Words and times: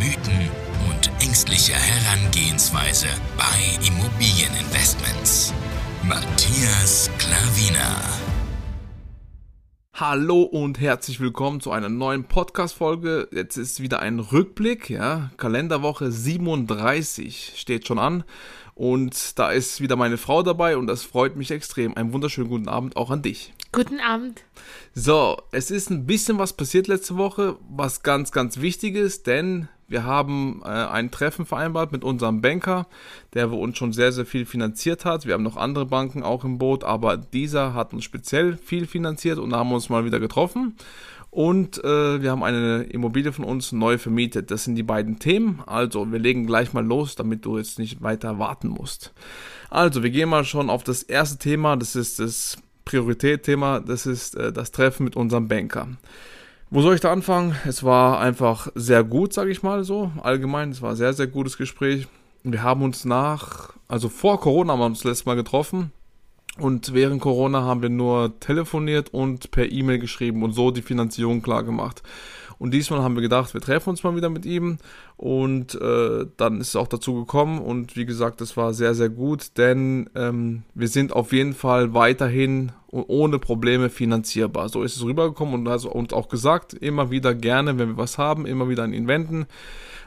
Mythen 0.00 0.48
und 0.88 1.10
ängstliche 1.22 1.74
Herangehensweise 1.74 3.08
bei 3.36 3.86
Immobilieninvestments. 3.86 5.52
Matthias 6.08 7.10
Klavina. 7.18 8.00
Hallo 9.92 10.40
und 10.40 10.80
herzlich 10.80 11.20
willkommen 11.20 11.60
zu 11.60 11.70
einer 11.70 11.90
neuen 11.90 12.24
Podcast-Folge. 12.24 13.28
Jetzt 13.30 13.58
ist 13.58 13.82
wieder 13.82 14.00
ein 14.00 14.20
Rückblick, 14.20 14.88
ja. 14.88 15.32
Kalenderwoche 15.36 16.10
37 16.10 17.52
steht 17.56 17.86
schon 17.86 17.98
an. 17.98 18.24
Und 18.74 19.38
da 19.38 19.50
ist 19.50 19.82
wieder 19.82 19.96
meine 19.96 20.16
Frau 20.16 20.42
dabei 20.42 20.78
und 20.78 20.86
das 20.86 21.02
freut 21.02 21.36
mich 21.36 21.50
extrem. 21.50 21.94
Einen 21.94 22.14
wunderschönen 22.14 22.48
guten 22.48 22.68
Abend 22.68 22.96
auch 22.96 23.10
an 23.10 23.20
dich. 23.20 23.52
Guten 23.70 24.00
Abend. 24.00 24.44
So, 24.94 25.36
es 25.52 25.70
ist 25.70 25.90
ein 25.90 26.06
bisschen 26.06 26.38
was 26.38 26.54
passiert 26.54 26.88
letzte 26.88 27.18
Woche, 27.18 27.58
was 27.68 28.02
ganz, 28.02 28.32
ganz 28.32 28.62
wichtig 28.62 28.96
ist, 28.96 29.26
denn 29.26 29.68
wir 29.90 30.04
haben 30.04 30.62
äh, 30.64 30.68
ein 30.68 31.10
Treffen 31.10 31.44
vereinbart 31.44 31.90
mit 31.90 32.04
unserem 32.04 32.40
Banker, 32.40 32.86
der 33.34 33.50
uns 33.50 33.76
schon 33.76 33.92
sehr, 33.92 34.12
sehr 34.12 34.24
viel 34.24 34.46
finanziert 34.46 35.04
hat. 35.04 35.26
Wir 35.26 35.34
haben 35.34 35.42
noch 35.42 35.56
andere 35.56 35.84
Banken 35.84 36.22
auch 36.22 36.44
im 36.44 36.58
Boot, 36.58 36.84
aber 36.84 37.16
dieser 37.16 37.74
hat 37.74 37.92
uns 37.92 38.04
speziell 38.04 38.56
viel 38.56 38.86
finanziert 38.86 39.38
und 39.38 39.50
da 39.50 39.58
haben 39.58 39.68
wir 39.68 39.74
uns 39.74 39.88
mal 39.88 40.04
wieder 40.04 40.20
getroffen. 40.20 40.76
Und 41.30 41.82
äh, 41.82 42.22
wir 42.22 42.30
haben 42.30 42.44
eine 42.44 42.84
Immobilie 42.84 43.32
von 43.32 43.44
uns 43.44 43.72
neu 43.72 43.98
vermietet. 43.98 44.52
Das 44.52 44.62
sind 44.62 44.76
die 44.76 44.84
beiden 44.84 45.18
Themen. 45.18 45.60
Also, 45.66 46.10
wir 46.10 46.20
legen 46.20 46.46
gleich 46.46 46.72
mal 46.72 46.84
los, 46.84 47.16
damit 47.16 47.44
du 47.44 47.58
jetzt 47.58 47.80
nicht 47.80 48.00
weiter 48.00 48.38
warten 48.38 48.68
musst. 48.68 49.12
Also, 49.70 50.04
wir 50.04 50.10
gehen 50.10 50.28
mal 50.28 50.44
schon 50.44 50.70
auf 50.70 50.84
das 50.84 51.02
erste 51.02 51.38
Thema. 51.38 51.76
Das 51.76 51.96
ist 51.96 52.20
das 52.20 52.58
Prioritätthema. 52.84 53.80
Das 53.80 54.06
ist 54.06 54.36
äh, 54.36 54.52
das 54.52 54.70
Treffen 54.70 55.04
mit 55.04 55.16
unserem 55.16 55.48
Banker. 55.48 55.88
Wo 56.72 56.82
soll 56.82 56.94
ich 56.94 57.00
da 57.00 57.10
anfangen? 57.10 57.56
Es 57.66 57.82
war 57.82 58.20
einfach 58.20 58.68
sehr 58.76 59.02
gut, 59.02 59.32
sage 59.32 59.50
ich 59.50 59.64
mal 59.64 59.82
so. 59.82 60.12
Allgemein, 60.22 60.70
es 60.70 60.80
war 60.80 60.90
ein 60.90 60.96
sehr, 60.96 61.12
sehr 61.12 61.26
gutes 61.26 61.56
Gespräch. 61.56 62.06
Wir 62.44 62.62
haben 62.62 62.82
uns 62.82 63.04
nach, 63.04 63.70
also 63.88 64.08
vor 64.08 64.40
Corona 64.40 64.74
haben 64.74 64.78
wir 64.78 64.86
uns 64.86 64.98
das 64.98 65.10
letzte 65.10 65.26
Mal 65.26 65.34
getroffen. 65.34 65.90
Und 66.58 66.94
während 66.94 67.20
Corona 67.22 67.62
haben 67.62 67.82
wir 67.82 67.88
nur 67.88 68.38
telefoniert 68.38 69.12
und 69.12 69.50
per 69.50 69.72
E-Mail 69.72 69.98
geschrieben 69.98 70.44
und 70.44 70.52
so 70.52 70.70
die 70.70 70.82
Finanzierung 70.82 71.42
klar 71.42 71.64
gemacht. 71.64 72.04
Und 72.60 72.72
diesmal 72.72 73.02
haben 73.02 73.16
wir 73.16 73.22
gedacht, 73.22 73.52
wir 73.52 73.60
treffen 73.60 73.90
uns 73.90 74.04
mal 74.04 74.14
wieder 74.14 74.30
mit 74.30 74.46
ihm. 74.46 74.78
Und 75.16 75.74
äh, 75.74 76.26
dann 76.36 76.60
ist 76.60 76.68
es 76.68 76.76
auch 76.76 76.86
dazu 76.86 77.14
gekommen. 77.14 77.58
Und 77.58 77.96
wie 77.96 78.06
gesagt, 78.06 78.40
das 78.40 78.56
war 78.56 78.74
sehr, 78.74 78.94
sehr 78.94 79.08
gut, 79.08 79.58
denn 79.58 80.08
ähm, 80.14 80.62
wir 80.74 80.86
sind 80.86 81.14
auf 81.14 81.32
jeden 81.32 81.54
Fall 81.54 81.94
weiterhin 81.94 82.70
ohne 82.90 83.38
Probleme 83.38 83.90
finanzierbar. 83.90 84.68
So 84.68 84.82
ist 84.82 84.96
es 84.96 85.04
rübergekommen 85.04 85.54
und 85.54 85.68
hat 85.68 85.84
uns 85.84 86.12
auch 86.12 86.28
gesagt, 86.28 86.74
immer 86.74 87.10
wieder 87.10 87.34
gerne, 87.34 87.78
wenn 87.78 87.88
wir 87.90 87.96
was 87.96 88.18
haben, 88.18 88.46
immer 88.46 88.68
wieder 88.68 88.82
an 88.82 88.92
ihn 88.92 89.06
wenden. 89.06 89.46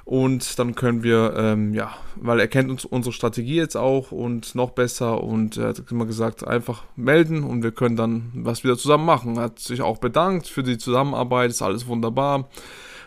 Und 0.06 0.60
dann 0.60 0.76
können 0.76 1.02
wir, 1.02 1.34
ähm, 1.38 1.74
ja, 1.74 1.92
weil 2.18 2.42
er 2.42 2.50
kennt 2.50 2.70
uns 2.70 2.84
unsere 2.84 3.14
Strategie 3.14 3.56
jetzt 3.56 3.78
auch 3.78 4.12
und 4.12 4.54
noch 4.54 4.72
besser 4.72 5.24
und 5.24 5.56
er 5.56 5.70
hat 5.70 5.82
immer 5.90 6.06
gesagt, 6.06 6.46
einfach 6.46 6.84
melden 6.98 7.44
und 7.44 7.64
wir 7.64 7.72
können 7.72 7.96
dann 7.96 8.32
was 8.36 8.66
wieder 8.66 8.78
zusammen 8.78 9.06
machen. 9.06 9.38
Er 9.38 9.44
hat 9.44 9.60
sich 9.60 9.82
auch 9.82 10.00
bedankt 10.00 10.48
für 10.48 10.64
die 10.64 10.78
Zusammenarbeit, 10.78 11.52
ist 11.52 11.62
alles 11.62 11.88
wunderbar. 11.88 12.50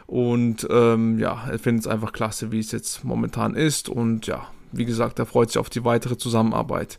Und 0.06 0.66
ähm, 0.70 1.18
ja, 1.18 1.46
er 1.50 1.58
findet 1.58 1.84
es 1.84 1.90
einfach 1.90 2.12
klasse, 2.12 2.50
wie 2.50 2.60
es 2.60 2.72
jetzt 2.72 3.04
momentan 3.04 3.54
ist. 3.54 3.90
Und 3.90 4.26
ja, 4.26 4.46
wie 4.72 4.84
gesagt, 4.84 5.18
er 5.18 5.26
freut 5.26 5.50
sich 5.50 5.58
auf 5.58 5.70
die 5.70 5.84
weitere 5.84 6.16
Zusammenarbeit. 6.16 6.98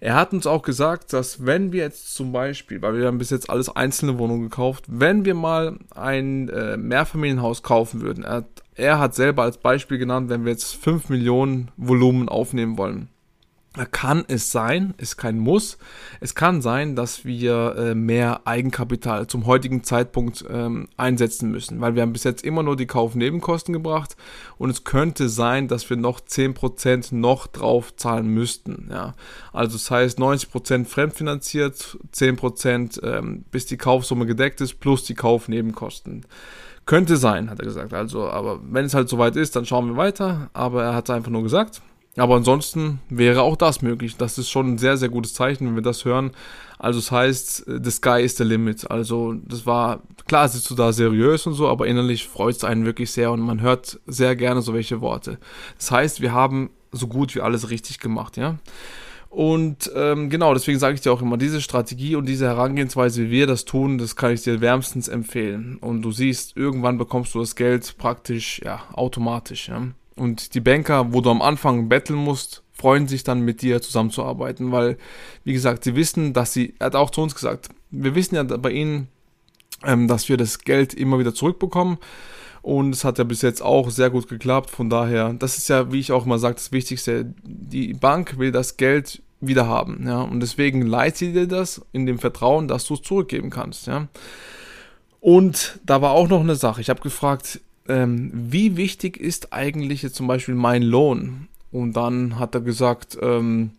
Er 0.00 0.14
hat 0.14 0.32
uns 0.32 0.46
auch 0.46 0.62
gesagt, 0.62 1.12
dass 1.12 1.44
wenn 1.46 1.72
wir 1.72 1.82
jetzt 1.82 2.14
zum 2.14 2.32
Beispiel, 2.32 2.82
weil 2.82 2.98
wir 2.98 3.06
haben 3.06 3.18
bis 3.18 3.30
jetzt 3.30 3.48
alles 3.50 3.74
einzelne 3.74 4.18
Wohnungen 4.18 4.42
gekauft, 4.42 4.84
wenn 4.88 5.24
wir 5.24 5.34
mal 5.34 5.78
ein 5.94 6.48
äh, 6.48 6.76
Mehrfamilienhaus 6.76 7.62
kaufen 7.62 8.00
würden, 8.02 8.24
er 8.24 8.34
hat, 8.34 8.46
er 8.74 8.98
hat 8.98 9.14
selber 9.14 9.42
als 9.42 9.58
Beispiel 9.58 9.98
genannt, 9.98 10.28
wenn 10.28 10.44
wir 10.44 10.52
jetzt 10.52 10.74
5 10.76 11.08
Millionen 11.08 11.70
Volumen 11.76 12.28
aufnehmen 12.28 12.76
wollen, 12.76 13.08
kann 13.84 14.24
es 14.28 14.50
sein, 14.50 14.94
ist 14.96 15.16
kein 15.18 15.38
Muss, 15.38 15.76
es 16.20 16.34
kann 16.34 16.62
sein, 16.62 16.96
dass 16.96 17.24
wir 17.24 17.76
äh, 17.76 17.94
mehr 17.94 18.46
Eigenkapital 18.46 19.26
zum 19.26 19.44
heutigen 19.44 19.84
Zeitpunkt 19.84 20.44
ähm, 20.48 20.88
einsetzen 20.96 21.50
müssen, 21.50 21.80
weil 21.80 21.94
wir 21.94 22.02
haben 22.02 22.14
bis 22.14 22.24
jetzt 22.24 22.44
immer 22.44 22.62
nur 22.62 22.76
die 22.76 22.86
Kaufnebenkosten 22.86 23.74
gebracht 23.74 24.16
und 24.56 24.70
es 24.70 24.84
könnte 24.84 25.28
sein, 25.28 25.68
dass 25.68 25.90
wir 25.90 25.96
noch 25.96 26.20
10% 26.20 27.14
noch 27.14 27.46
drauf 27.46 27.94
zahlen 27.96 28.28
müssten. 28.28 28.88
Ja. 28.90 29.14
Also 29.52 29.74
das 29.74 29.90
heißt 29.90 30.18
90% 30.18 30.86
fremdfinanziert, 30.86 31.98
10% 32.14 33.02
ähm, 33.04 33.44
bis 33.50 33.66
die 33.66 33.76
Kaufsumme 33.76 34.24
gedeckt 34.24 34.60
ist, 34.62 34.80
plus 34.80 35.04
die 35.04 35.14
Kaufnebenkosten. 35.14 36.24
Könnte 36.86 37.16
sein, 37.16 37.50
hat 37.50 37.58
er 37.58 37.66
gesagt. 37.66 37.92
Also, 37.92 38.30
aber 38.30 38.60
wenn 38.62 38.84
es 38.84 38.94
halt 38.94 39.08
soweit 39.08 39.34
ist, 39.34 39.56
dann 39.56 39.66
schauen 39.66 39.88
wir 39.88 39.96
weiter. 39.96 40.50
Aber 40.52 40.84
er 40.84 40.94
hat 40.94 41.08
es 41.08 41.14
einfach 41.14 41.32
nur 41.32 41.42
gesagt. 41.42 41.82
Aber 42.16 42.36
ansonsten 42.36 43.00
wäre 43.10 43.42
auch 43.42 43.56
das 43.56 43.82
möglich. 43.82 44.16
Das 44.16 44.38
ist 44.38 44.48
schon 44.48 44.74
ein 44.74 44.78
sehr, 44.78 44.96
sehr 44.96 45.10
gutes 45.10 45.34
Zeichen, 45.34 45.66
wenn 45.66 45.74
wir 45.74 45.82
das 45.82 46.04
hören. 46.04 46.30
Also 46.78 46.98
es 46.98 47.10
heißt, 47.10 47.66
the 47.66 47.90
sky 47.90 48.22
is 48.22 48.36
the 48.36 48.44
limit. 48.44 48.90
Also 48.90 49.34
das 49.34 49.66
war, 49.66 50.00
klar 50.26 50.48
sitzt 50.48 50.70
du 50.70 50.74
da 50.74 50.92
seriös 50.92 51.46
und 51.46 51.54
so, 51.54 51.68
aber 51.68 51.86
innerlich 51.86 52.26
freut 52.26 52.56
es 52.56 52.64
einen 52.64 52.86
wirklich 52.86 53.10
sehr 53.10 53.32
und 53.32 53.40
man 53.40 53.60
hört 53.60 54.00
sehr 54.06 54.34
gerne 54.34 54.62
so 54.62 54.72
welche 54.72 55.00
Worte. 55.00 55.38
Das 55.76 55.90
heißt, 55.90 56.20
wir 56.20 56.32
haben 56.32 56.70
so 56.92 57.06
gut 57.06 57.34
wie 57.34 57.40
alles 57.42 57.70
richtig 57.70 58.00
gemacht, 58.00 58.36
ja. 58.36 58.56
Und 59.28 59.90
ähm, 59.94 60.30
genau, 60.30 60.54
deswegen 60.54 60.78
sage 60.78 60.94
ich 60.94 61.02
dir 61.02 61.12
auch 61.12 61.20
immer, 61.20 61.36
diese 61.36 61.60
Strategie 61.60 62.16
und 62.16 62.26
diese 62.26 62.46
Herangehensweise, 62.46 63.24
wie 63.24 63.30
wir 63.30 63.46
das 63.46 63.66
tun, 63.66 63.98
das 63.98 64.16
kann 64.16 64.32
ich 64.32 64.42
dir 64.42 64.62
wärmstens 64.62 65.08
empfehlen. 65.08 65.76
Und 65.78 66.00
du 66.00 66.10
siehst, 66.10 66.56
irgendwann 66.56 66.96
bekommst 66.96 67.34
du 67.34 67.40
das 67.40 67.54
Geld 67.54 67.98
praktisch, 67.98 68.62
ja, 68.64 68.80
automatisch, 68.94 69.68
ja. 69.68 69.82
Und 70.16 70.54
die 70.54 70.60
Banker, 70.60 71.12
wo 71.12 71.20
du 71.20 71.30
am 71.30 71.42
Anfang 71.42 71.88
betteln 71.88 72.18
musst, 72.18 72.62
freuen 72.72 73.08
sich 73.08 73.24
dann 73.24 73.40
mit 73.40 73.62
dir 73.62 73.80
zusammenzuarbeiten, 73.80 74.72
weil, 74.72 74.98
wie 75.44 75.52
gesagt, 75.52 75.84
sie 75.84 75.94
wissen, 75.94 76.32
dass 76.32 76.52
sie, 76.52 76.74
er 76.78 76.86
hat 76.86 76.94
auch 76.94 77.10
zu 77.10 77.22
uns 77.22 77.34
gesagt, 77.34 77.68
wir 77.90 78.14
wissen 78.14 78.34
ja 78.34 78.42
bei 78.42 78.70
ihnen, 78.70 79.08
ähm, 79.84 80.08
dass 80.08 80.28
wir 80.28 80.36
das 80.36 80.60
Geld 80.60 80.94
immer 80.94 81.18
wieder 81.18 81.34
zurückbekommen. 81.34 81.98
Und 82.62 82.92
es 82.92 83.04
hat 83.04 83.18
ja 83.18 83.24
bis 83.24 83.42
jetzt 83.42 83.62
auch 83.62 83.90
sehr 83.90 84.10
gut 84.10 84.28
geklappt. 84.28 84.70
Von 84.70 84.90
daher, 84.90 85.32
das 85.34 85.56
ist 85.56 85.68
ja, 85.68 85.92
wie 85.92 86.00
ich 86.00 86.10
auch 86.10 86.26
immer 86.26 86.38
sage, 86.38 86.56
das 86.56 86.72
Wichtigste. 86.72 87.32
Die 87.44 87.94
Bank 87.94 88.38
will 88.38 88.50
das 88.50 88.76
Geld 88.76 89.22
wieder 89.40 89.68
haben. 89.68 90.04
Ja? 90.04 90.22
Und 90.22 90.40
deswegen 90.40 90.82
leiht 90.82 91.16
sie 91.16 91.32
dir 91.32 91.46
das 91.46 91.80
in 91.92 92.06
dem 92.06 92.18
Vertrauen, 92.18 92.66
dass 92.66 92.84
du 92.84 92.94
es 92.94 93.02
zurückgeben 93.02 93.50
kannst. 93.50 93.86
Ja? 93.86 94.08
Und 95.20 95.78
da 95.84 96.02
war 96.02 96.10
auch 96.10 96.28
noch 96.28 96.40
eine 96.40 96.56
Sache. 96.56 96.80
Ich 96.80 96.90
habe 96.90 97.00
gefragt, 97.00 97.60
ähm, 97.88 98.30
wie 98.32 98.76
wichtig 98.76 99.16
ist 99.16 99.52
eigentlich 99.52 100.02
jetzt 100.02 100.16
zum 100.16 100.26
Beispiel 100.26 100.54
mein 100.54 100.82
Lohn? 100.82 101.48
Und 101.72 101.94
dann 101.94 102.38
hat 102.38 102.54
er 102.54 102.60
gesagt, 102.60 103.18
ähm, 103.20 103.72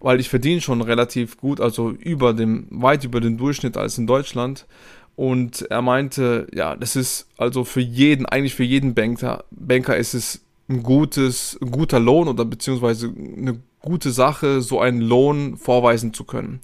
weil 0.00 0.20
ich 0.20 0.28
verdiene 0.28 0.60
schon 0.60 0.80
relativ 0.80 1.36
gut, 1.36 1.60
also 1.60 1.90
über 1.90 2.32
dem, 2.32 2.66
weit 2.70 3.04
über 3.04 3.20
den 3.20 3.38
Durchschnitt 3.38 3.76
als 3.76 3.98
in 3.98 4.06
Deutschland. 4.06 4.66
Und 5.14 5.62
er 5.70 5.82
meinte, 5.82 6.46
ja, 6.54 6.74
das 6.74 6.96
ist 6.96 7.28
also 7.36 7.64
für 7.64 7.80
jeden, 7.80 8.26
eigentlich 8.26 8.54
für 8.54 8.64
jeden 8.64 8.94
Banker, 8.94 9.44
Banker 9.50 9.96
ist 9.96 10.14
es 10.14 10.40
ein 10.68 10.82
gutes, 10.82 11.58
ein 11.60 11.70
guter 11.70 12.00
Lohn 12.00 12.28
oder 12.28 12.44
beziehungsweise 12.44 13.08
eine 13.08 13.60
gute 13.80 14.10
Sache, 14.10 14.62
so 14.62 14.80
einen 14.80 15.00
Lohn 15.00 15.56
vorweisen 15.56 16.14
zu 16.14 16.24
können. 16.24 16.60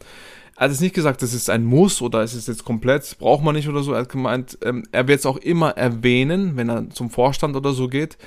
Er 0.58 0.64
hat 0.64 0.72
es 0.72 0.80
nicht 0.80 0.94
gesagt, 0.94 1.22
das 1.22 1.34
ist 1.34 1.50
ein 1.50 1.64
Muss 1.64 2.02
oder 2.02 2.20
es 2.22 2.34
ist 2.34 2.48
jetzt 2.48 2.64
komplett, 2.64 3.16
braucht 3.20 3.44
man 3.44 3.54
nicht 3.54 3.68
oder 3.68 3.84
so. 3.84 3.92
Er 3.92 4.00
hat 4.00 4.08
gemeint, 4.08 4.58
ähm, 4.64 4.82
er 4.90 5.06
wird 5.06 5.20
es 5.20 5.26
auch 5.26 5.36
immer 5.36 5.70
erwähnen, 5.76 6.56
wenn 6.56 6.68
er 6.68 6.90
zum 6.90 7.10
Vorstand 7.10 7.54
oder 7.54 7.72
so 7.72 7.86
geht, 7.86 8.18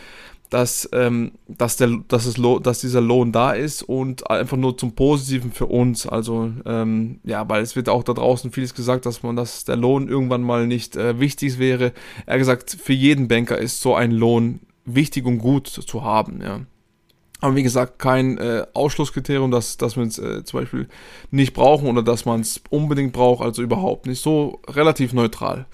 dass, 0.50 0.88
ähm, 0.94 1.34
dass, 1.50 1.76
der, 1.76 1.90
dass, 2.08 2.26
es 2.26 2.36
dass 2.64 2.80
dieser 2.80 3.02
Lohn 3.02 3.34
da 3.34 3.52
ist 3.52 3.84
und 3.84 4.30
einfach 4.30 4.56
nur 4.56 4.78
zum 4.78 4.96
Positiven 4.96 5.52
für 5.52 5.66
uns. 5.66 6.08
Also, 6.08 6.54
ähm, 6.66 7.20
ja, 7.26 7.50
weil 7.50 7.64
es 7.64 7.76
wird 7.76 7.90
auch 7.90 8.04
da 8.04 8.14
draußen 8.14 8.54
vieles 8.54 8.74
gesagt, 8.74 9.06
dass 9.06 9.24
man, 9.24 9.36
dass 9.36 9.66
der 9.66 9.76
Lohn 9.76 10.08
irgendwann 10.08 10.42
mal 10.42 10.68
nicht 10.68 10.96
äh, 10.96 11.20
wichtig 11.20 11.60
wäre. 11.60 11.92
Er 12.26 12.36
hat 12.36 12.40
gesagt, 12.40 12.78
für 12.82 12.94
jeden 12.94 13.28
Banker 13.28 13.58
ist 13.58 13.82
so 13.82 13.94
ein 13.94 14.12
Lohn 14.12 14.62
wichtig 14.86 15.26
und 15.26 15.40
gut 15.40 15.68
zu 15.68 16.04
haben, 16.04 16.42
ja. 16.42 16.62
Aber 17.42 17.56
wie 17.56 17.64
gesagt, 17.64 17.98
kein 17.98 18.38
äh, 18.38 18.66
Ausschlusskriterium, 18.74 19.50
dass, 19.50 19.76
dass 19.76 19.98
wir 19.98 20.04
es 20.04 20.20
äh, 20.20 20.44
zum 20.46 20.60
Beispiel 20.60 20.88
nicht 21.32 21.54
brauchen 21.54 21.88
oder 21.88 22.04
dass 22.04 22.26
man 22.26 22.42
es 22.42 22.62
unbedingt 22.70 23.14
braucht, 23.14 23.44
also 23.44 23.64
überhaupt 23.64 24.06
nicht. 24.06 24.22
So 24.22 24.62
relativ 24.68 25.12
neutral. 25.12 25.66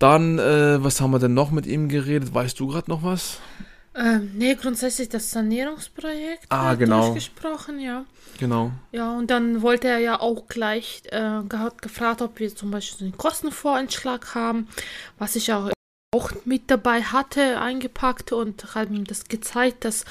Dann, 0.00 0.40
äh, 0.40 0.82
was 0.82 1.00
haben 1.00 1.12
wir 1.12 1.20
denn 1.20 1.32
noch 1.32 1.52
mit 1.52 1.66
ihm 1.66 1.88
geredet? 1.88 2.34
Weißt 2.34 2.58
du 2.58 2.66
gerade 2.66 2.90
noch 2.90 3.04
was? 3.04 3.38
Ähm, 3.96 4.32
nee, 4.34 4.56
grundsätzlich 4.56 5.08
das 5.08 5.30
Sanierungsprojekt 5.30 6.46
ah, 6.48 6.74
genau. 6.74 7.02
durchgesprochen, 7.02 7.78
ja. 7.78 8.04
Genau. 8.40 8.72
Ja, 8.90 9.16
und 9.16 9.30
dann 9.30 9.62
wollte 9.62 9.86
er 9.86 9.98
ja 9.98 10.18
auch 10.18 10.48
gleich, 10.48 11.02
äh, 11.12 11.42
gefragt, 11.80 12.20
ob 12.20 12.40
wir 12.40 12.54
zum 12.54 12.72
Beispiel 12.72 13.06
einen 13.06 13.16
Kostenvorentschlag 13.16 14.34
haben, 14.34 14.66
was 15.18 15.36
ich 15.36 15.52
auch 15.52 15.70
auch 16.14 16.30
mit 16.44 16.70
dabei 16.70 17.02
hatte, 17.02 17.60
eingepackt 17.60 18.32
und 18.32 18.64
ihm 18.90 19.04
das 19.04 19.24
gezeigt, 19.24 19.84
dass 19.84 20.04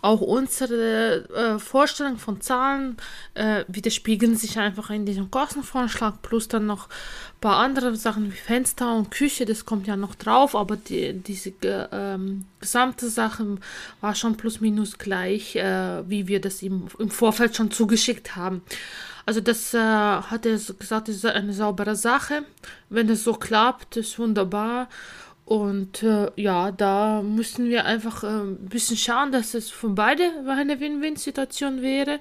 auch 0.00 0.20
unsere 0.22 1.28
äh, 1.28 1.58
Vorstellungen 1.58 2.18
von 2.18 2.40
Zahlen 2.40 2.96
äh, 3.34 3.64
widerspiegeln 3.68 4.36
sich 4.36 4.58
einfach 4.58 4.88
in 4.90 5.04
diesem 5.04 5.30
Kostenvorschlag, 5.30 6.22
plus 6.22 6.48
dann 6.48 6.66
noch 6.66 6.88
ein 6.88 7.40
paar 7.40 7.56
andere 7.56 7.94
Sachen 7.94 8.32
wie 8.32 8.36
Fenster 8.36 8.94
und 8.94 9.10
Küche, 9.10 9.44
das 9.44 9.66
kommt 9.66 9.86
ja 9.86 9.96
noch 9.96 10.14
drauf, 10.14 10.56
aber 10.56 10.76
die, 10.76 11.12
diese 11.12 11.52
ähm, 11.62 12.46
gesamte 12.58 13.10
Sache 13.10 13.58
war 14.00 14.14
schon 14.14 14.36
plus 14.36 14.60
minus 14.60 14.96
gleich, 14.96 15.56
äh, 15.56 16.08
wie 16.08 16.26
wir 16.26 16.40
das 16.40 16.62
ihm 16.62 16.88
im 16.98 17.10
Vorfeld 17.10 17.54
schon 17.54 17.70
zugeschickt 17.70 18.34
haben. 18.34 18.62
Also 19.26 19.40
das 19.40 19.74
äh, 19.74 19.78
hat 19.78 20.46
er 20.46 20.52
gesagt, 20.52 21.08
ist 21.08 21.24
eine 21.24 21.52
saubere 21.52 21.94
Sache. 21.94 22.44
Wenn 22.88 23.08
es 23.10 23.22
so 23.22 23.34
klappt, 23.34 23.96
ist 23.96 24.18
wunderbar. 24.18 24.88
Und 25.50 26.04
äh, 26.04 26.28
ja, 26.36 26.70
da 26.70 27.22
müssen 27.22 27.68
wir 27.68 27.84
einfach 27.84 28.22
äh, 28.22 28.28
ein 28.28 28.68
bisschen 28.68 28.96
schauen, 28.96 29.32
dass 29.32 29.54
es 29.54 29.68
von 29.68 29.96
beide 29.96 30.22
eine 30.48 30.78
Win-Win-Situation 30.78 31.82
wäre. 31.82 32.20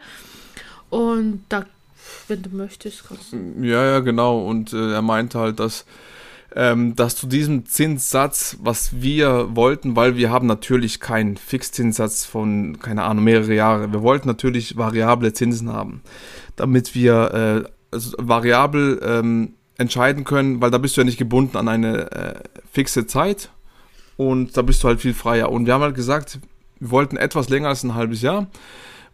Und 0.89 1.43
da, 1.47 1.67
wenn 2.27 2.41
du 2.41 2.49
möchtest, 2.49 3.07
kannst 3.07 3.31
du. 3.31 3.37
Ja, 3.61 3.85
ja, 3.85 3.99
genau. 3.99 4.43
Und 4.43 4.73
äh, 4.73 4.93
er 4.93 5.03
meinte 5.03 5.37
halt, 5.37 5.59
dass, 5.59 5.85
ähm, 6.55 6.95
dass 6.95 7.17
zu 7.17 7.27
diesem 7.27 7.67
Zinssatz, 7.67 8.57
was 8.63 8.99
wir 8.99 9.55
wollten, 9.55 9.95
weil 9.95 10.15
wir 10.15 10.31
haben 10.31 10.47
natürlich 10.47 10.99
keinen 10.99 11.37
Fixzinssatz 11.37 12.25
von, 12.25 12.79
keine 12.79 13.03
Ahnung, 13.03 13.25
mehrere 13.25 13.53
Jahre. 13.53 13.93
Wir 13.93 14.01
wollten 14.01 14.27
natürlich 14.27 14.75
variable 14.75 15.33
Zinsen 15.33 15.71
haben, 15.71 16.01
damit 16.55 16.95
wir 16.95 17.63
äh, 17.67 17.69
also 17.91 18.15
variabel 18.17 18.99
ähm, 19.03 19.53
entscheiden 19.79 20.25
können, 20.25 20.61
weil 20.61 20.71
da 20.71 20.77
bist 20.77 20.95
du 20.95 21.01
ja 21.01 21.05
nicht 21.05 21.17
gebunden 21.17 21.57
an 21.57 21.67
eine 21.67 22.11
äh, 22.11 22.35
fixe 22.71 23.07
Zeit 23.07 23.49
und 24.17 24.55
da 24.57 24.61
bist 24.61 24.83
du 24.83 24.89
halt 24.89 25.01
viel 25.01 25.13
freier. 25.13 25.51
Und 25.51 25.65
wir 25.65 25.73
haben 25.73 25.81
halt 25.81 25.95
gesagt, 25.95 26.39
wir 26.79 26.91
wollten 26.91 27.17
etwas 27.17 27.49
länger 27.49 27.69
als 27.69 27.83
ein 27.83 27.95
halbes 27.95 28.21
Jahr, 28.21 28.47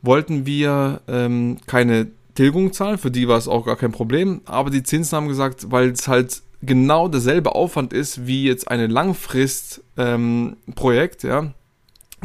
wollten 0.02 0.46
wir 0.46 1.00
ähm, 1.08 1.58
keine 1.68 2.08
Tilgung 2.34 2.74
zahlen, 2.74 2.98
für 2.98 3.12
die 3.12 3.28
war 3.28 3.38
es 3.38 3.48
auch 3.48 3.66
gar 3.66 3.78
kein 3.78 3.92
Problem, 3.92 4.42
aber 4.46 4.72
die 4.72 4.84
Zinsen 4.84 5.16
haben 5.16 5.28
gesagt, 5.28 5.72
weil 5.72 5.92
es 5.92 6.08
halt 6.08 6.42
genau 6.62 7.08
derselbe 7.08 7.56
Aufwand 7.56 7.94
ist 7.94 8.28
wie 8.28 8.44
jetzt 8.46 8.70
eine 8.70 8.88
Langfrist-Projekt, 8.88 11.24
ähm, 11.24 11.30
ja, 11.30 11.54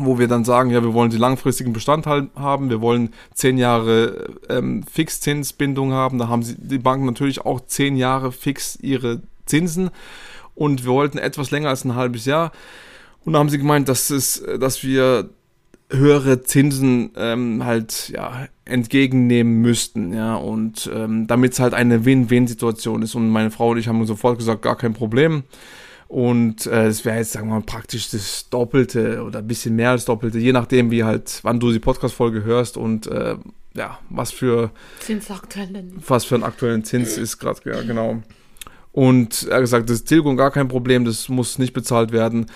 wo 0.05 0.19
wir 0.19 0.29
dann 0.29 0.45
sagen, 0.45 0.71
ja, 0.71 0.83
wir 0.83 0.95
wollen 0.95 1.11
die 1.11 1.17
langfristigen 1.17 1.73
Bestand 1.73 2.07
haben, 2.07 2.71
wir 2.71 2.81
wollen 2.81 3.13
zehn 3.35 3.59
Jahre 3.59 4.35
ähm, 4.49 4.83
Fixzinsbindung 4.83 5.93
haben, 5.93 6.19
da 6.19 6.29
haben 6.29 6.43
sie, 6.43 6.57
die 6.59 6.79
Banken 6.79 7.07
natürlich 7.07 7.45
auch 7.45 7.61
zehn 7.61 7.97
Jahre 7.97 8.33
fix 8.33 8.77
ihre 8.81 9.23
Zinsen. 9.47 9.91
Und 10.55 10.85
wir 10.85 10.93
wollten 10.93 11.19
etwas 11.19 11.51
länger 11.51 11.71
als 11.71 11.85
ein 11.85 11.95
halbes 11.95 12.27
Jahr. 12.27 12.53
Und 13.25 13.33
da 13.33 13.39
haben 13.39 13.49
sie 13.49 13.59
gemeint, 13.59 13.89
dass 13.89 14.11
es, 14.11 14.43
dass 14.59 14.83
wir 14.83 15.31
höhere 15.91 16.43
Zinsen 16.43 17.11
ähm, 17.17 17.65
halt 17.65 18.11
ja 18.11 18.47
entgegennehmen 18.65 19.61
müssten, 19.61 20.13
ja. 20.13 20.37
Und 20.37 20.91
ähm, 20.95 21.27
damit 21.27 21.53
es 21.53 21.61
halt 21.61 21.75
eine 21.75 22.05
Win-Win-Situation 22.05 23.03
ist. 23.03 23.15
Und 23.15 23.31
meine 23.31 23.51
Frau 23.51 23.71
und 23.71 23.79
ich 23.79 23.89
haben 23.89 24.05
sofort 24.07 24.39
gesagt, 24.39 24.63
gar 24.63 24.77
kein 24.77 24.95
Problem 24.95 25.45
und 26.11 26.67
äh, 26.67 26.89
es 26.89 27.05
wäre 27.05 27.19
jetzt, 27.19 27.31
sagen 27.31 27.47
wir 27.47 27.55
mal, 27.55 27.63
praktisch 27.63 28.11
das 28.11 28.49
Doppelte 28.51 29.23
oder 29.23 29.39
ein 29.39 29.47
bisschen 29.47 29.77
mehr 29.77 29.91
als 29.91 30.07
Doppelte, 30.07 30.41
je 30.41 30.51
nachdem, 30.51 30.91
wie 30.91 31.05
halt, 31.05 31.39
wann 31.45 31.61
du 31.61 31.71
die 31.71 31.79
Podcast-Folge 31.79 32.43
hörst 32.43 32.77
und 32.77 33.07
äh, 33.07 33.37
ja, 33.75 33.97
was 34.09 34.33
für 34.33 34.73
was 36.09 36.25
für 36.25 36.35
einen 36.35 36.43
aktuellen 36.43 36.83
Zins 36.83 37.17
ist 37.17 37.39
gerade, 37.39 37.61
ja, 37.65 37.81
genau. 37.83 38.21
Und 38.91 39.47
er 39.49 39.55
hat 39.55 39.61
gesagt, 39.61 39.89
das 39.89 39.99
ist 39.99 40.09
Tilgung 40.09 40.37
gar 40.37 40.51
kein 40.51 40.67
Problem, 40.67 41.05
das 41.05 41.29
muss 41.29 41.61
nicht 41.61 41.75
bezahlt 41.75 42.11
werden. 42.11 42.47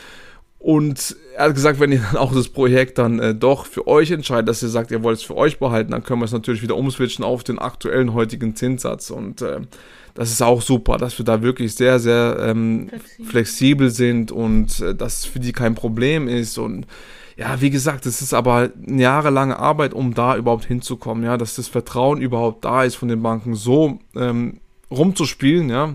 Und 0.59 1.15
er 1.37 1.45
hat 1.45 1.55
gesagt, 1.55 1.79
wenn 1.79 1.93
ihr 1.93 2.01
dann 2.01 2.17
auch 2.17 2.35
das 2.35 2.49
Projekt 2.49 2.99
dann 2.99 3.21
äh, 3.21 3.37
doch 3.37 3.67
für 3.67 3.87
euch 3.87 4.11
entscheidet, 4.11 4.49
dass 4.49 4.65
ihr 4.65 4.69
sagt, 4.69 4.91
ihr 4.91 5.05
wollt 5.05 5.19
es 5.19 5.23
für 5.23 5.37
euch 5.37 5.61
behalten, 5.61 5.93
dann 5.93 6.03
können 6.03 6.21
wir 6.21 6.25
es 6.25 6.33
natürlich 6.33 6.63
wieder 6.63 6.75
umswitchen 6.75 7.25
auf 7.25 7.45
den 7.45 7.61
aktuellen 7.61 8.15
heutigen 8.15 8.57
Zinssatz. 8.57 9.11
Und 9.11 9.43
äh, 9.43 9.61
das 10.15 10.31
ist 10.31 10.43
auch 10.43 10.63
super, 10.63 10.97
dass 10.97 11.19
wir 11.19 11.25
da 11.25 11.43
wirklich 11.43 11.75
sehr, 11.75 11.99
sehr 11.99 12.37
ähm, 12.41 12.89
flexibel. 12.89 13.27
flexibel. 13.27 13.91
sind 13.91 14.33
und 14.33 14.81
äh, 14.81 14.95
das 14.95 15.25
für 15.25 15.41
die 15.41 15.53
kein 15.53 15.75
Problem 15.75 16.29
ist. 16.29 16.57
Und 16.57 16.87
ja, 17.37 17.61
wie 17.61 17.71
gesagt, 17.71 18.07
es 18.07 18.23
ist 18.23 18.33
aber 18.33 18.71
eine 18.87 19.03
jahrelange 19.03 19.59
Arbeit, 19.59 19.93
um 19.93 20.15
da 20.15 20.37
überhaupt 20.37 20.65
hinzukommen, 20.65 21.25
ja, 21.25 21.37
dass 21.37 21.57
das 21.57 21.67
Vertrauen 21.67 22.21
überhaupt 22.21 22.65
da 22.65 22.85
ist 22.85 22.95
von 22.95 23.09
den 23.09 23.23
Banken 23.23 23.57
so 23.57 23.99
ähm, 24.15 24.61
rumzuspielen, 24.91 25.69
ja, 25.69 25.95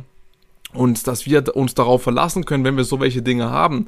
und 0.73 1.07
dass 1.07 1.25
wir 1.25 1.55
uns 1.55 1.73
darauf 1.73 2.03
verlassen 2.03 2.45
können, 2.45 2.63
wenn 2.63 2.77
wir 2.77 2.83
so 2.83 2.99
welche 2.99 3.21
Dinge 3.21 3.49
haben, 3.49 3.87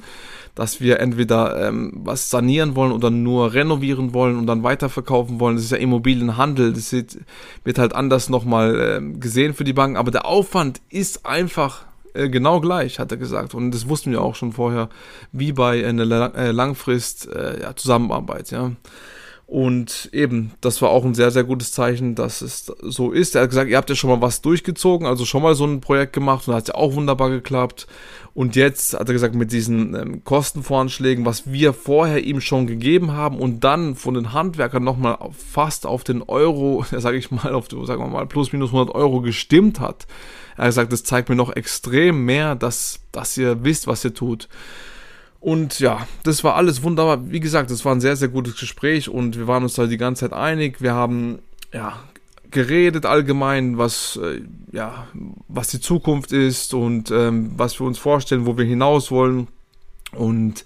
dass 0.56 0.82
wir 0.82 1.00
entweder 1.00 1.68
ähm, 1.68 1.92
was 2.04 2.30
sanieren 2.30 2.76
wollen 2.76 2.92
oder 2.92 3.10
nur 3.10 3.54
renovieren 3.54 4.14
wollen 4.14 4.38
und 4.38 4.48
dann 4.48 4.64
weiterverkaufen 4.64 5.40
wollen. 5.40 5.56
Das 5.56 5.66
ist 5.66 5.72
ja 5.72 5.78
Immobilienhandel, 5.78 6.74
das 6.74 6.92
wird, 6.92 7.18
halt 7.78 7.94
anders 7.94 8.30
nochmal 8.30 8.98
ähm, 8.98 9.20
gesehen 9.20 9.54
für 9.54 9.64
die 9.64 9.74
Banken, 9.74 9.98
aber 9.98 10.12
der 10.12 10.26
Aufwand 10.26 10.82
ist 10.90 11.26
einfach 11.26 11.86
äh, 12.14 12.30
genau 12.30 12.60
gleich, 12.60 13.00
hat 13.00 13.12
er 13.12 13.18
gesagt. 13.18 13.54
Und 13.54 13.72
das 13.72 13.88
wussten 13.88 14.12
wir 14.12 14.22
auch 14.22 14.36
schon 14.36 14.52
vorher, 14.52 14.90
wie 15.32 15.54
bei 15.54 15.86
einer 15.86 16.36
äh, 16.36 16.52
Langfrist 16.52 17.30
äh, 17.32 17.62
ja. 18.52 18.72
Und 19.52 20.08
eben, 20.14 20.54
das 20.62 20.82
war 20.82 20.92
auch 20.92 21.04
ein 21.04 21.14
sehr, 21.14 21.30
sehr 21.30 21.44
gutes 21.44 21.74
Zeichen, 21.74 22.16
dass 22.16 22.42
es 22.42 22.68
so 22.84 23.12
ist. 23.12 23.36
Er 23.36 23.42
hat 23.42 23.50
gesagt, 23.50 23.70
ihr 23.70 23.76
habt 23.76 23.90
ja 23.90 23.98
schon 23.98 24.10
mal 24.10 24.22
was 24.22 24.42
durchgezogen, 24.42 25.06
also 25.06 25.26
schon 25.26 25.44
mal 25.44 25.56
so 25.56 25.66
ein 25.66 25.82
Projekt 25.82 26.14
gemacht 26.14 26.48
und 26.48 26.54
hat 26.54 26.70
ja 26.70 26.76
auch 26.76 26.94
wunderbar 26.94 27.30
geklappt. 27.30 27.86
Und 28.34 28.56
jetzt 28.56 28.94
hat 28.94 29.10
er 29.10 29.14
gesagt, 29.14 29.36
mit 29.36 29.52
diesen 29.52 29.94
ähm, 29.94 30.24
Kostenvoranschlägen, 30.24 31.26
was 31.26 31.52
wir 31.52 31.74
vorher 31.74 32.24
ihm 32.24 32.40
schon 32.40 32.66
gegeben 32.66 33.12
haben 33.12 33.40
und 33.40 33.60
dann 33.66 33.96
von 33.96 34.14
den 34.14 34.32
Handwerkern 34.32 34.86
nochmal 34.86 35.18
fast 35.38 35.86
auf 35.86 36.06
den 36.06 36.22
Euro, 36.22 36.86
ja, 36.92 37.02
sage 37.02 37.18
ich 37.18 37.30
mal, 37.30 37.54
auf, 37.54 37.68
sagen 37.70 38.02
wir 38.02 38.08
mal, 38.08 38.28
plus 38.28 38.54
minus 38.54 38.70
100 38.70 38.96
Euro 38.96 39.20
gestimmt 39.20 39.82
hat. 39.82 40.08
Er 40.56 40.60
hat 40.60 40.68
gesagt, 40.68 40.94
das 40.94 41.04
zeigt 41.04 41.28
mir 41.28 41.36
noch 41.36 41.54
extrem 41.54 42.24
mehr, 42.24 42.56
dass, 42.56 43.02
dass 43.12 43.36
ihr 43.36 43.66
wisst, 43.66 43.86
was 43.86 44.06
ihr 44.06 44.14
tut. 44.14 44.48
Und 45.42 45.80
ja, 45.80 46.08
das 46.24 46.44
war 46.44 46.56
alles 46.56 46.84
wunderbar. 46.84 47.32
Wie 47.32 47.40
gesagt, 47.40 47.72
das 47.72 47.84
war 47.84 47.94
ein 47.94 48.00
sehr, 48.00 48.16
sehr 48.16 48.28
gutes 48.28 48.58
Gespräch 48.58 49.10
und 49.10 49.38
wir 49.38 49.48
waren 49.48 49.64
uns 49.64 49.74
da 49.74 49.88
die 49.88 49.98
ganze 49.98 50.22
Zeit 50.22 50.34
einig. 50.34 50.82
Wir 50.82 50.94
haben 50.94 51.40
ja 51.74 52.00
geredet 52.52 53.08
allgemein, 53.08 53.80
was 53.80 54.20
äh, 54.22 54.42
ja 54.72 55.08
was 55.48 55.70
die 55.70 55.80
Zukunft 55.80 56.32
ist 56.32 56.76
und 56.76 57.10
ähm, 57.10 57.54
was 57.58 57.80
wir 57.80 57.88
uns 57.88 57.98
vorstellen, 57.98 58.46
wo 58.46 58.56
wir 58.56 58.66
hinaus 58.66 59.10
wollen. 59.10 59.48
Und 60.12 60.64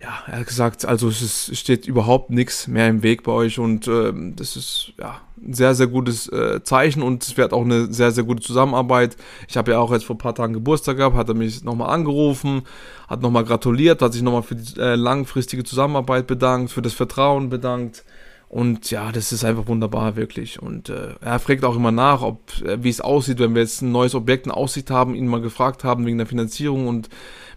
ja, 0.00 0.22
er 0.26 0.40
hat 0.40 0.46
gesagt, 0.46 0.84
also 0.84 1.08
es, 1.08 1.22
ist, 1.22 1.56
steht 1.56 1.86
überhaupt 1.86 2.30
nichts 2.30 2.68
mehr 2.68 2.88
im 2.88 3.02
Weg 3.02 3.24
bei 3.24 3.32
euch 3.32 3.58
und 3.58 3.88
ähm, 3.88 4.36
das 4.36 4.56
ist 4.56 4.92
ja 4.98 5.20
ein 5.42 5.54
sehr, 5.54 5.74
sehr 5.74 5.88
gutes 5.88 6.28
äh, 6.28 6.62
Zeichen 6.62 7.02
und 7.02 7.24
es 7.24 7.36
wird 7.36 7.52
auch 7.52 7.64
eine 7.64 7.92
sehr, 7.92 8.12
sehr 8.12 8.22
gute 8.22 8.42
Zusammenarbeit. 8.42 9.16
Ich 9.48 9.56
habe 9.56 9.72
ja 9.72 9.80
auch 9.80 9.92
jetzt 9.92 10.04
vor 10.04 10.14
ein 10.14 10.20
paar 10.20 10.36
Tagen 10.36 10.52
Geburtstag 10.52 10.98
gehabt, 10.98 11.16
hat 11.16 11.28
er 11.28 11.34
mich 11.34 11.64
nochmal 11.64 11.90
angerufen, 11.90 12.62
hat 13.08 13.22
nochmal 13.22 13.44
gratuliert, 13.44 14.00
hat 14.00 14.12
sich 14.12 14.22
nochmal 14.22 14.44
für 14.44 14.54
die 14.54 14.78
äh, 14.78 14.94
langfristige 14.94 15.64
Zusammenarbeit 15.64 16.28
bedankt, 16.28 16.70
für 16.70 16.82
das 16.82 16.92
Vertrauen 16.92 17.48
bedankt. 17.48 18.04
Und 18.48 18.90
ja, 18.90 19.12
das 19.12 19.32
ist 19.32 19.44
einfach 19.44 19.66
wunderbar, 19.66 20.16
wirklich. 20.16 20.62
Und 20.62 20.88
äh, 20.88 21.16
er 21.20 21.38
fragt 21.38 21.64
auch 21.64 21.76
immer 21.76 21.92
nach, 21.92 22.22
ob 22.22 22.40
äh, 22.62 22.82
wie 22.82 22.88
es 22.88 23.00
aussieht, 23.00 23.40
wenn 23.40 23.54
wir 23.54 23.62
jetzt 23.62 23.82
ein 23.82 23.92
neues 23.92 24.14
Objekt 24.14 24.46
in 24.46 24.52
Aussicht 24.52 24.90
haben, 24.90 25.14
ihn 25.14 25.26
mal 25.26 25.42
gefragt 25.42 25.84
haben 25.84 26.06
wegen 26.06 26.18
der 26.18 26.26
Finanzierung 26.26 26.86
und 26.86 27.10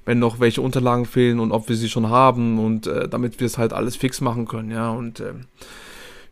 wenn 0.05 0.19
noch 0.19 0.39
welche 0.39 0.61
Unterlagen 0.61 1.05
fehlen 1.05 1.39
und 1.39 1.51
ob 1.51 1.69
wir 1.69 1.75
sie 1.75 1.89
schon 1.89 2.09
haben 2.09 2.59
und 2.59 2.87
äh, 2.87 3.07
damit 3.07 3.39
wir 3.39 3.47
es 3.47 3.57
halt 3.57 3.73
alles 3.73 3.95
fix 3.95 4.21
machen 4.21 4.47
können, 4.47 4.71
ja. 4.71 4.91
Und 4.91 5.19
äh, 5.19 5.33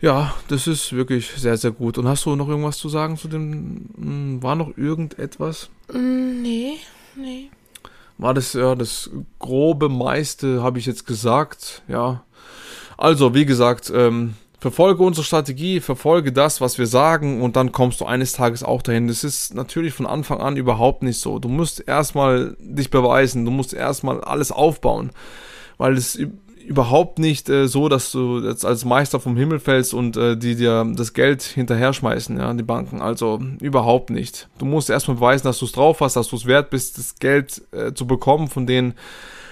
ja, 0.02 0.34
das 0.48 0.68
ist 0.68 0.94
wirklich 0.94 1.28
sehr, 1.28 1.58
sehr 1.58 1.72
gut. 1.72 1.98
Und 1.98 2.08
hast 2.08 2.26
du 2.26 2.36
noch 2.36 2.48
irgendwas 2.48 2.78
zu 2.78 2.90
sagen 2.90 3.18
zu 3.18 3.28
dem? 3.28 3.90
Hm, 3.96 4.44
war 4.44 4.56
noch 4.56 4.78
irgendetwas? 4.78 5.70
Mm, 5.92 6.42
nee, 6.42 6.74
nee. 7.16 7.50
War 8.18 8.34
das 8.34 8.54
ja 8.54 8.76
das 8.76 9.10
grobe 9.40 9.88
meiste, 9.88 10.62
habe 10.62 10.80
ich 10.80 10.86
jetzt 10.86 11.06
gesagt, 11.06 11.84
ja. 11.88 12.24
Also, 12.98 13.34
wie 13.34 13.46
gesagt, 13.46 13.92
ähm, 13.96 14.34
Verfolge 14.60 15.04
unsere 15.04 15.24
Strategie, 15.24 15.80
verfolge 15.80 16.34
das, 16.34 16.60
was 16.60 16.78
wir 16.78 16.88
sagen 16.88 17.42
und 17.42 17.56
dann 17.56 17.72
kommst 17.72 18.02
du 18.02 18.06
eines 18.06 18.34
Tages 18.34 18.62
auch 18.62 18.82
dahin. 18.82 19.08
Das 19.08 19.24
ist 19.24 19.54
natürlich 19.54 19.94
von 19.94 20.06
Anfang 20.06 20.42
an 20.42 20.58
überhaupt 20.58 21.02
nicht 21.02 21.20
so. 21.20 21.40
Du 21.40 21.48
musst 21.48 21.88
erstmal 21.88 22.58
dich 22.60 22.90
beweisen, 22.90 23.46
du 23.46 23.52
musst 23.52 23.74
erstmal 23.74 24.22
alles 24.22 24.52
aufbauen, 24.52 25.12
weil 25.78 25.94
es 25.94 26.20
überhaupt 26.70 27.18
nicht 27.18 27.50
äh, 27.50 27.68
so, 27.68 27.90
dass 27.90 28.12
du 28.12 28.42
jetzt 28.46 28.64
als 28.64 28.86
Meister 28.86 29.20
vom 29.20 29.36
Himmel 29.36 29.60
fällst 29.60 29.94
und 29.94 30.18
äh, 30.18 30.38
die 30.38 30.56
dir 30.56 30.86
das 30.96 31.14
Geld 31.14 31.42
hinterher 31.42 31.94
schmeißen, 31.94 32.38
ja, 32.38 32.54
die 32.54 32.64
Banken. 32.64 33.02
Also 33.02 33.40
überhaupt 33.60 34.12
nicht. 34.12 34.50
Du 34.60 34.66
musst 34.66 34.90
erstmal 34.92 35.16
beweisen, 35.16 35.48
dass 35.48 35.58
du 35.58 35.66
es 35.66 35.72
drauf 35.72 36.02
hast, 36.02 36.16
dass 36.16 36.28
du 36.28 36.36
es 36.36 36.46
wert 36.46 36.70
bist, 36.70 37.00
das 37.00 37.16
Geld 37.16 37.64
äh, 37.72 37.94
zu 37.94 38.06
bekommen 38.06 38.50
von 38.50 38.68
denen 38.68 38.94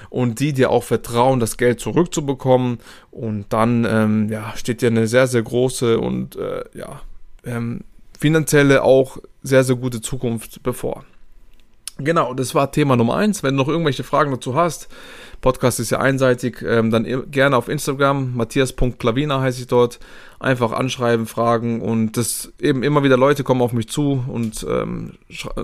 und 0.10 0.40
die 0.40 0.54
dir 0.54 0.70
auch 0.70 0.84
vertrauen, 0.84 1.40
das 1.40 1.58
Geld 1.58 1.80
zurückzubekommen. 1.80 2.80
Und 3.12 3.46
dann 3.50 3.86
ähm, 3.86 4.30
ja, 4.30 4.54
steht 4.56 4.82
dir 4.82 4.88
eine 4.88 5.08
sehr, 5.08 5.28
sehr 5.28 5.44
große 5.44 6.00
und 6.00 6.36
äh, 6.36 6.64
ja, 6.74 7.02
ähm, 7.46 7.82
finanzielle 8.18 8.84
auch 8.84 9.18
sehr, 9.44 9.64
sehr 9.64 9.76
gute 9.76 10.02
Zukunft 10.02 10.64
bevor. 10.64 11.06
Genau, 12.00 12.34
das 12.34 12.54
war 12.54 12.72
Thema 12.72 12.96
Nummer 12.96 13.16
eins. 13.16 13.42
Wenn 13.42 13.56
du 13.56 13.64
noch 13.64 13.70
irgendwelche 13.70 14.04
Fragen 14.04 14.32
dazu 14.32 14.56
hast, 14.56 14.88
Podcast 15.42 15.80
ist 15.80 15.92
ja 15.92 16.00
einseitig, 16.00 16.64
ähm, 16.68 16.92
dann 16.92 17.32
gerne 17.32 17.58
auf 17.58 17.70
Instagram, 17.70 18.36
matthias.klavina 18.36 19.40
heiße 19.40 19.62
ich 19.62 19.68
dort, 19.68 20.00
einfach 20.40 20.72
anschreiben, 20.72 21.26
fragen 21.26 21.82
und 21.82 22.16
das 22.16 22.54
eben 22.62 22.84
immer 22.84 23.04
wieder 23.04 23.18
Leute 23.18 23.44
kommen 23.44 23.62
auf 23.62 23.74
mich 23.74 23.88
zu 23.90 24.24
und 24.28 24.66
ähm, 24.70 25.14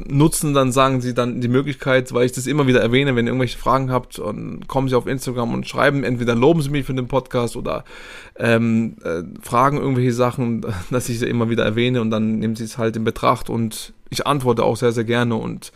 nutzen 0.08 0.54
dann, 0.54 0.72
sagen 0.72 1.02
sie 1.02 1.14
dann 1.14 1.42
die 1.42 1.48
Möglichkeit, 1.48 2.12
weil 2.14 2.26
ich 2.26 2.32
das 2.32 2.48
immer 2.48 2.66
wieder 2.66 2.82
erwähne, 2.82 3.16
wenn 3.16 3.26
ihr 3.26 3.32
irgendwelche 3.32 3.58
Fragen 3.60 3.92
habt, 3.92 4.18
und 4.18 4.68
kommen 4.68 4.90
sie 4.90 4.96
auf 4.96 5.06
Instagram 5.06 5.54
und 5.54 5.68
schreiben, 5.68 6.04
entweder 6.04 6.34
loben 6.34 6.62
sie 6.62 6.72
mich 6.72 6.86
für 6.86 6.94
den 6.94 7.08
Podcast 7.08 7.56
oder 7.56 7.84
ähm, 8.38 8.96
äh, 9.04 9.22
fragen 9.42 9.78
irgendwelche 9.78 10.14
Sachen, 10.14 10.66
dass 10.90 11.10
ich 11.10 11.20
sie 11.20 11.28
immer 11.28 11.50
wieder 11.50 11.64
erwähne 11.64 12.02
und 12.02 12.10
dann 12.10 12.40
nehmen 12.40 12.56
sie 12.56 12.64
es 12.64 12.78
halt 12.78 12.96
in 12.96 13.04
Betracht 13.04 13.50
und 13.50 13.94
ich 14.10 14.26
antworte 14.26 14.64
auch 14.64 14.78
sehr, 14.78 14.92
sehr 14.92 15.04
gerne 15.04 15.36
und 15.36 15.72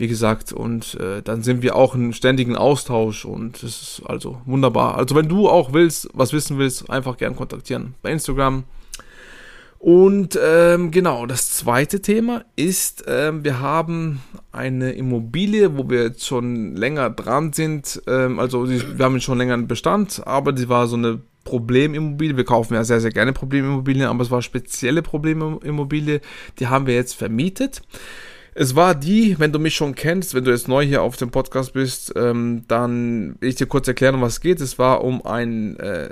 wie 0.00 0.08
gesagt, 0.08 0.52
und 0.54 0.94
äh, 0.94 1.20
dann 1.20 1.42
sind 1.42 1.62
wir 1.62 1.76
auch 1.76 1.94
in 1.94 2.14
ständigen 2.14 2.56
Austausch 2.56 3.26
und 3.26 3.62
es 3.62 3.82
ist 3.82 4.02
also 4.06 4.40
wunderbar. 4.46 4.96
Also 4.96 5.14
wenn 5.14 5.28
du 5.28 5.46
auch 5.46 5.74
willst, 5.74 6.08
was 6.14 6.32
wissen 6.32 6.56
willst, 6.56 6.88
einfach 6.88 7.18
gern 7.18 7.36
kontaktieren 7.36 7.94
bei 8.00 8.10
Instagram. 8.10 8.64
Und 9.78 10.38
ähm, 10.42 10.90
genau, 10.90 11.26
das 11.26 11.52
zweite 11.52 12.00
Thema 12.00 12.44
ist, 12.56 13.04
ähm, 13.08 13.44
wir 13.44 13.60
haben 13.60 14.20
eine 14.52 14.92
Immobilie, 14.92 15.76
wo 15.76 15.88
wir 15.88 16.02
jetzt 16.04 16.26
schon 16.26 16.76
länger 16.76 17.10
dran 17.10 17.52
sind. 17.52 18.02
Ähm, 18.06 18.38
also 18.38 18.66
die, 18.66 18.98
wir 18.98 19.04
haben 19.04 19.20
schon 19.20 19.38
länger 19.38 19.54
einen 19.54 19.68
Bestand, 19.68 20.26
aber 20.26 20.52
die 20.52 20.68
war 20.70 20.86
so 20.86 20.96
eine 20.96 21.20
Problemimmobilie. 21.44 22.38
Wir 22.38 22.44
kaufen 22.44 22.74
ja 22.74 22.84
sehr, 22.84 23.00
sehr 23.00 23.10
gerne 23.10 23.34
Problemimmobilien, 23.34 24.06
aber 24.06 24.22
es 24.22 24.30
war 24.30 24.40
spezielle 24.40 25.02
Problemimmobilie. 25.02 26.20
Die 26.58 26.66
haben 26.68 26.86
wir 26.86 26.94
jetzt 26.94 27.14
vermietet. 27.14 27.82
Es 28.60 28.76
war 28.76 28.94
die, 28.94 29.38
wenn 29.38 29.52
du 29.52 29.58
mich 29.58 29.74
schon 29.74 29.94
kennst, 29.94 30.34
wenn 30.34 30.44
du 30.44 30.50
jetzt 30.50 30.68
neu 30.68 30.84
hier 30.84 31.00
auf 31.00 31.16
dem 31.16 31.30
Podcast 31.30 31.72
bist, 31.72 32.12
ähm, 32.14 32.64
dann 32.68 33.36
will 33.40 33.48
ich 33.48 33.54
dir 33.54 33.64
kurz 33.64 33.88
erklären, 33.88 34.16
um 34.16 34.20
was 34.20 34.34
es 34.34 34.40
geht. 34.42 34.60
Es 34.60 34.78
war 34.78 35.02
um 35.02 35.24
einen, 35.24 35.78
äh, 35.80 36.10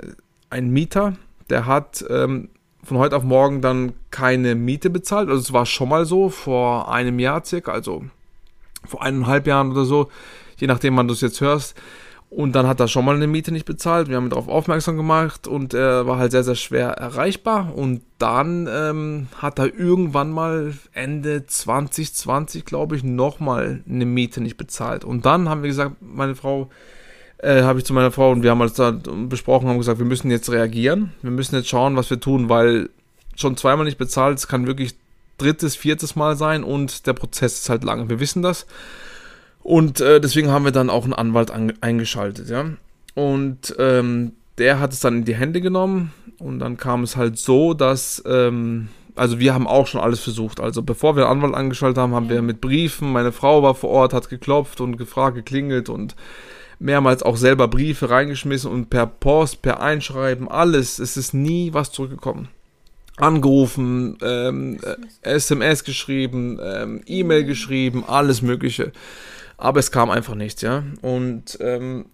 einen 0.49 0.71
Mieter, 0.71 1.13
der 1.51 1.67
hat 1.67 2.03
ähm, 2.09 2.49
von 2.83 2.97
heute 2.97 3.15
auf 3.15 3.23
morgen 3.23 3.61
dann 3.61 3.93
keine 4.09 4.55
Miete 4.55 4.89
bezahlt. 4.89 5.29
Also 5.29 5.39
es 5.39 5.53
war 5.53 5.67
schon 5.67 5.89
mal 5.89 6.07
so, 6.07 6.29
vor 6.29 6.91
einem 6.91 7.19
Jahr 7.19 7.45
circa, 7.45 7.71
also 7.71 8.05
vor 8.83 9.03
eineinhalb 9.03 9.45
Jahren 9.45 9.69
oder 9.69 9.85
so, 9.85 10.09
je 10.57 10.65
nachdem, 10.65 10.97
wann 10.97 11.07
du 11.07 11.13
es 11.13 11.21
jetzt 11.21 11.41
hörst. 11.41 11.75
Und 12.29 12.53
dann 12.53 12.67
hat 12.67 12.79
er 12.79 12.87
schon 12.87 13.05
mal 13.05 13.15
eine 13.15 13.25
Miete 13.25 13.51
nicht 13.51 13.65
bezahlt. 13.65 14.07
Wir 14.07 14.15
haben 14.15 14.27
ihn 14.27 14.29
darauf 14.29 14.47
aufmerksam 14.47 14.97
gemacht 14.97 15.47
und 15.47 15.73
er 15.73 16.05
war 16.05 16.19
halt 16.19 16.31
sehr, 16.31 16.43
sehr 16.43 16.55
schwer 16.55 16.89
erreichbar. 16.89 17.73
Und 17.75 18.01
dann 18.19 18.69
ähm, 18.71 19.27
hat 19.37 19.57
er 19.57 19.73
irgendwann 19.73 20.29
mal 20.29 20.75
Ende 20.93 21.47
2020, 21.47 22.65
glaube 22.65 22.95
ich, 22.95 23.03
nochmal 23.03 23.83
eine 23.89 24.05
Miete 24.05 24.41
nicht 24.41 24.57
bezahlt. 24.57 25.03
Und 25.03 25.25
dann 25.25 25.49
haben 25.49 25.63
wir 25.63 25.69
gesagt, 25.69 25.95
meine 26.01 26.35
Frau, 26.35 26.69
äh, 27.39 27.63
habe 27.63 27.79
ich 27.79 27.85
zu 27.85 27.93
meiner 27.93 28.11
Frau 28.11 28.31
und 28.31 28.43
wir 28.43 28.51
haben 28.51 28.61
uns 28.61 28.73
da 28.73 28.91
besprochen, 28.91 29.67
haben 29.67 29.77
gesagt, 29.79 29.97
wir 29.97 30.05
müssen 30.05 30.29
jetzt 30.29 30.51
reagieren. 30.51 31.13
Wir 31.23 31.31
müssen 31.31 31.55
jetzt 31.55 31.69
schauen, 31.69 31.95
was 31.95 32.11
wir 32.11 32.19
tun, 32.19 32.47
weil 32.47 32.89
schon 33.35 33.57
zweimal 33.57 33.85
nicht 33.85 33.97
bezahlt, 33.97 34.37
es 34.37 34.47
kann 34.47 34.67
wirklich 34.67 34.95
drittes, 35.37 35.75
viertes 35.75 36.15
Mal 36.15 36.35
sein 36.35 36.63
und 36.63 37.07
der 37.07 37.13
Prozess 37.13 37.61
ist 37.61 37.69
halt 37.69 37.83
lange. 37.83 38.09
Wir 38.09 38.19
wissen 38.19 38.41
das. 38.41 38.67
Und 39.61 40.01
äh, 40.01 40.19
deswegen 40.19 40.49
haben 40.49 40.65
wir 40.65 40.71
dann 40.71 40.89
auch 40.89 41.03
einen 41.03 41.13
Anwalt 41.13 41.51
eingeschaltet, 41.51 42.49
ja. 42.49 42.65
Und 43.13 43.75
ähm, 43.77 44.33
der 44.57 44.79
hat 44.79 44.93
es 44.93 44.99
dann 44.99 45.19
in 45.19 45.25
die 45.25 45.35
Hände 45.35 45.61
genommen 45.61 46.11
und 46.37 46.59
dann 46.59 46.77
kam 46.77 47.03
es 47.03 47.15
halt 47.15 47.37
so, 47.37 47.73
dass, 47.73 48.23
ähm, 48.25 48.89
also 49.15 49.39
wir 49.39 49.53
haben 49.53 49.67
auch 49.67 49.87
schon 49.87 50.01
alles 50.01 50.19
versucht. 50.19 50.59
Also 50.59 50.83
bevor 50.83 51.15
wir 51.15 51.27
einen 51.27 51.37
Anwalt 51.37 51.55
angeschaltet 51.55 51.97
haben, 51.97 52.13
haben 52.13 52.29
wir 52.29 52.41
mit 52.41 52.61
Briefen, 52.61 53.11
meine 53.11 53.31
Frau 53.31 53.63
war 53.63 53.75
vor 53.75 53.89
Ort, 53.89 54.13
hat 54.13 54.29
geklopft 54.29 54.81
und 54.81 54.97
gefragt, 54.97 55.35
geklingelt 55.35 55.89
und 55.89 56.15
mehrmals 56.79 57.23
auch 57.23 57.35
selber 57.35 57.67
Briefe 57.67 58.09
reingeschmissen 58.09 58.71
und 58.71 58.89
per 58.89 59.05
Post, 59.05 59.61
per 59.61 59.81
Einschreiben, 59.81 60.47
alles. 60.47 60.99
Es 60.99 61.17
ist 61.17 61.33
nie 61.33 61.73
was 61.73 61.91
zurückgekommen. 61.91 62.47
Angerufen, 63.17 64.17
ähm, 64.21 64.79
SMS 65.21 65.83
geschrieben, 65.83 66.57
ähm, 66.63 67.01
E-Mail 67.05 67.43
geschrieben, 67.43 68.05
alles 68.07 68.41
Mögliche 68.41 68.93
aber 69.59 69.79
es 69.79 69.91
kam 69.91 70.09
einfach 70.09 70.35
nichts, 70.35 70.61
ja. 70.61 70.83
Und 71.01 71.57
ähm, 71.61 72.05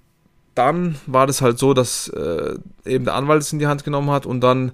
dann 0.56 0.96
war 1.06 1.28
das 1.28 1.42
halt 1.42 1.60
so, 1.60 1.74
dass 1.74 2.08
äh, 2.10 2.56
eben 2.86 3.06
der 3.06 3.16
Anwalt 3.16 3.42
es 3.42 3.54
in 3.54 3.60
die 3.60 3.68
Hand 3.68 3.84
genommen 3.84 4.10
hat 4.10 4.26
und 4.26 4.42
dann, 4.42 4.72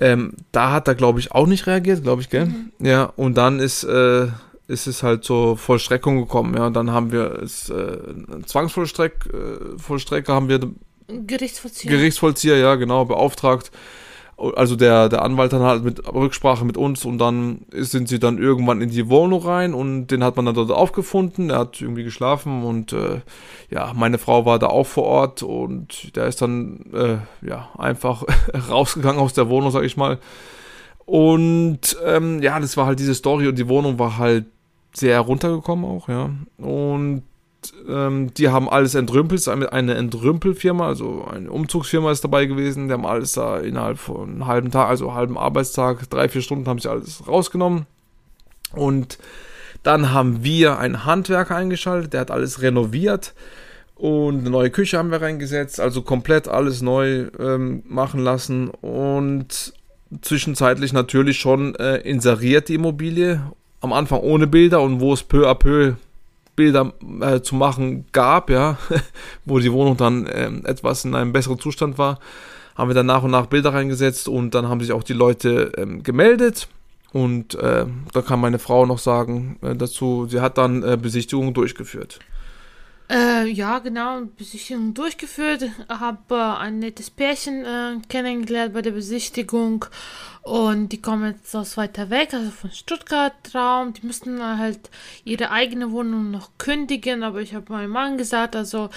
ähm, 0.00 0.34
da 0.52 0.72
hat 0.72 0.88
er, 0.88 0.94
glaube 0.94 1.20
ich, 1.20 1.32
auch 1.32 1.46
nicht 1.46 1.66
reagiert, 1.66 2.02
glaube 2.02 2.22
ich, 2.22 2.30
gell? 2.30 2.46
Mhm. 2.46 2.72
Ja, 2.80 3.04
und 3.16 3.36
dann 3.36 3.58
ist, 3.58 3.84
äh, 3.84 4.28
ist 4.68 4.86
es 4.86 5.02
halt 5.02 5.24
zur 5.24 5.56
Vollstreckung 5.56 6.18
gekommen, 6.18 6.54
ja. 6.56 6.70
Dann 6.70 6.90
haben 6.90 7.12
wir 7.12 7.42
es, 7.42 7.70
äh, 7.70 7.98
Zwangsvollstreck, 8.44 9.26
äh, 9.32 9.78
Vollstrecker 9.78 10.34
haben 10.34 10.48
wir 10.48 10.60
Gerichtsvollzieher. 11.08 11.90
Gerichtsvollzieher, 11.90 12.56
ja, 12.56 12.74
genau, 12.74 13.04
beauftragt 13.04 13.70
also 14.36 14.76
der, 14.76 15.08
der 15.08 15.22
Anwalt 15.22 15.52
dann 15.52 15.62
halt 15.62 15.82
mit 15.82 16.06
Rücksprache 16.12 16.64
mit 16.64 16.76
uns 16.76 17.04
und 17.06 17.18
dann 17.18 17.64
sind 17.72 18.08
sie 18.08 18.18
dann 18.18 18.36
irgendwann 18.36 18.82
in 18.82 18.90
die 18.90 19.08
Wohnung 19.08 19.42
rein 19.42 19.72
und 19.72 20.08
den 20.08 20.22
hat 20.22 20.36
man 20.36 20.44
dann 20.44 20.54
dort 20.54 20.70
aufgefunden. 20.70 21.48
Er 21.48 21.60
hat 21.60 21.80
irgendwie 21.80 22.04
geschlafen 22.04 22.62
und 22.62 22.92
äh, 22.92 23.22
ja, 23.70 23.92
meine 23.94 24.18
Frau 24.18 24.44
war 24.44 24.58
da 24.58 24.66
auch 24.66 24.86
vor 24.86 25.04
Ort 25.04 25.42
und 25.42 26.14
der 26.16 26.26
ist 26.26 26.42
dann 26.42 26.84
äh, 26.92 27.46
ja 27.46 27.70
einfach 27.78 28.24
rausgegangen 28.70 29.20
aus 29.20 29.32
der 29.32 29.48
Wohnung, 29.48 29.70
sag 29.70 29.84
ich 29.84 29.96
mal. 29.96 30.18
Und 31.06 31.96
ähm, 32.04 32.42
ja, 32.42 32.60
das 32.60 32.76
war 32.76 32.86
halt 32.86 32.98
diese 32.98 33.14
Story 33.14 33.48
und 33.48 33.56
die 33.56 33.68
Wohnung 33.68 33.98
war 33.98 34.18
halt 34.18 34.46
sehr 34.92 35.20
runtergekommen 35.20 35.84
auch, 35.84 36.08
ja. 36.08 36.30
Und 36.58 37.22
ähm, 37.88 38.32
die 38.34 38.48
haben 38.48 38.68
alles 38.68 38.94
entrümpelt, 38.94 39.46
eine 39.48 39.94
Entrümpelfirma, 39.94 40.86
also 40.86 41.24
eine 41.24 41.50
Umzugsfirma 41.50 42.10
ist 42.10 42.24
dabei 42.24 42.46
gewesen, 42.46 42.88
die 42.88 42.94
haben 42.94 43.06
alles 43.06 43.32
da 43.32 43.58
innerhalb 43.58 43.98
von 43.98 44.30
einem 44.30 44.46
halben 44.46 44.70
Tag, 44.70 44.88
also 44.88 45.14
halben 45.14 45.38
Arbeitstag, 45.38 46.08
drei, 46.10 46.28
vier 46.28 46.42
Stunden 46.42 46.66
haben 46.68 46.78
sie 46.78 46.90
alles 46.90 47.26
rausgenommen. 47.26 47.86
Und 48.72 49.18
dann 49.82 50.12
haben 50.12 50.42
wir 50.42 50.78
einen 50.78 51.04
Handwerker 51.04 51.56
eingeschaltet, 51.56 52.12
der 52.12 52.22
hat 52.22 52.30
alles 52.30 52.62
renoviert. 52.62 53.34
Und 53.94 54.40
eine 54.40 54.50
neue 54.50 54.70
Küche 54.70 54.98
haben 54.98 55.10
wir 55.10 55.22
reingesetzt, 55.22 55.80
also 55.80 56.02
komplett 56.02 56.48
alles 56.48 56.82
neu 56.82 57.28
ähm, 57.38 57.82
machen 57.88 58.20
lassen. 58.20 58.68
Und 58.68 59.72
zwischenzeitlich 60.20 60.92
natürlich 60.92 61.38
schon 61.38 61.74
äh, 61.76 61.96
inseriert 61.98 62.68
die 62.68 62.74
Immobilie, 62.74 63.40
am 63.80 63.92
Anfang 63.92 64.20
ohne 64.20 64.46
Bilder 64.46 64.82
und 64.82 65.00
wo 65.00 65.12
es 65.12 65.22
peu 65.22 65.48
à 65.48 65.54
peu 65.54 65.94
Bilder 66.56 66.92
äh, 67.20 67.40
zu 67.40 67.54
machen 67.54 68.06
gab, 68.12 68.50
ja, 68.50 68.78
wo 69.44 69.58
die 69.58 69.72
Wohnung 69.72 69.96
dann 69.96 70.26
äh, 70.26 70.50
etwas 70.64 71.04
in 71.04 71.14
einem 71.14 71.32
besseren 71.32 71.60
Zustand 71.60 71.98
war, 71.98 72.18
haben 72.74 72.90
wir 72.90 72.94
dann 72.94 73.06
nach 73.06 73.22
und 73.22 73.30
nach 73.30 73.46
Bilder 73.46 73.72
reingesetzt 73.72 74.28
und 74.28 74.54
dann 74.54 74.68
haben 74.68 74.80
sich 74.80 74.92
auch 74.92 75.04
die 75.04 75.12
Leute 75.12 75.72
ähm, 75.76 76.02
gemeldet. 76.02 76.68
Und 77.12 77.54
äh, 77.54 77.86
da 78.12 78.22
kann 78.22 78.40
meine 78.40 78.58
Frau 78.58 78.84
noch 78.84 78.98
sagen 78.98 79.58
äh, 79.62 79.74
dazu, 79.74 80.26
sie 80.28 80.40
hat 80.40 80.58
dann 80.58 80.82
äh, 80.82 80.98
Besichtigungen 81.00 81.54
durchgeführt. 81.54 82.18
Äh, 83.08 83.46
ja, 83.48 83.78
genau, 83.78 84.22
Besichtigung 84.36 84.92
durchgeführt, 84.92 85.64
habe 85.88 86.58
ein 86.58 86.80
nettes 86.80 87.08
Pärchen 87.08 87.64
äh, 87.64 87.98
kennengelernt 88.08 88.74
bei 88.74 88.82
der 88.82 88.90
Besichtigung 88.90 89.84
und 90.42 90.88
die 90.88 91.00
kommen 91.00 91.34
jetzt 91.34 91.54
aus 91.54 91.76
weiter 91.76 92.10
weg, 92.10 92.34
also 92.34 92.50
von 92.50 92.72
Stuttgart 92.72 93.54
Raum. 93.54 93.92
Die 93.92 94.04
müssten 94.04 94.42
halt 94.42 94.90
ihre 95.24 95.52
eigene 95.52 95.92
Wohnung 95.92 96.32
noch 96.32 96.50
kündigen, 96.58 97.22
aber 97.22 97.40
ich 97.40 97.54
habe 97.54 97.72
meinem 97.72 97.90
Mann 97.90 98.18
gesagt, 98.18 98.56
also 98.56 98.90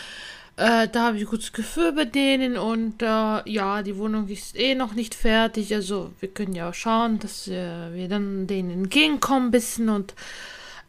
äh, 0.55 0.87
da 0.87 1.03
habe 1.05 1.17
ich 1.17 1.23
ein 1.23 1.29
gutes 1.29 1.53
Gefühl 1.53 1.91
bei 1.91 2.05
denen 2.05 2.57
und 2.57 3.03
äh, 3.03 3.47
ja, 3.49 3.83
die 3.83 3.97
Wohnung 3.97 4.27
ist 4.27 4.59
eh 4.59 4.73
noch 4.73 4.93
nicht 4.93 5.13
fertig, 5.13 5.73
also 5.75 6.11
wir 6.19 6.29
können 6.29 6.55
ja 6.55 6.69
auch 6.69 6.73
schauen, 6.73 7.19
dass 7.19 7.47
äh, 7.47 7.93
wir 7.93 8.09
dann 8.09 8.47
denen 8.47 8.71
entgegenkommen 8.71 9.49
ein 9.49 9.51
bisschen 9.51 9.89
und 9.89 10.15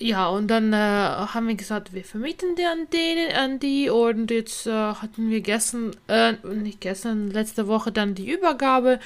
ja, 0.03 0.29
und 0.29 0.49
dann 0.49 0.73
äh, 0.73 0.77
haben 0.77 1.47
wir 1.47 1.55
gesagt, 1.55 1.93
wir 1.93 2.05
vermieten 2.05 2.57
die 2.57 2.65
an 2.65 2.89
denen, 2.91 3.37
an 3.37 3.59
die 3.61 3.91
und 3.91 4.31
jetzt 4.31 4.67
äh, 4.67 4.71
hatten 4.73 5.29
wir 5.29 5.43
gestern, 5.43 5.91
äh, 6.09 6.33
nicht 6.43 6.81
gestern, 6.81 7.31
letzte 7.31 7.69
Woche 7.69 7.93
dann 7.93 8.15
die 8.15 8.31
Übergabe. 8.33 8.99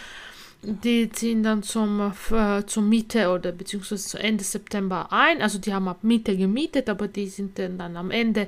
Die 0.62 1.10
ziehen 1.10 1.42
dann 1.42 1.62
zum, 1.64 2.12
äh, 2.30 2.64
zum 2.64 2.88
Miete 2.88 3.28
oder 3.30 3.50
beziehungsweise 3.52 4.06
zu 4.06 4.18
Ende 4.18 4.44
September 4.44 5.08
ein. 5.10 5.42
Also 5.42 5.58
die 5.58 5.74
haben 5.74 5.88
ab 5.88 6.04
Miete 6.04 6.36
gemietet, 6.36 6.88
aber 6.88 7.08
die 7.08 7.26
sind 7.26 7.58
dann, 7.58 7.76
dann 7.76 7.96
am 7.96 8.10
Ende 8.12 8.46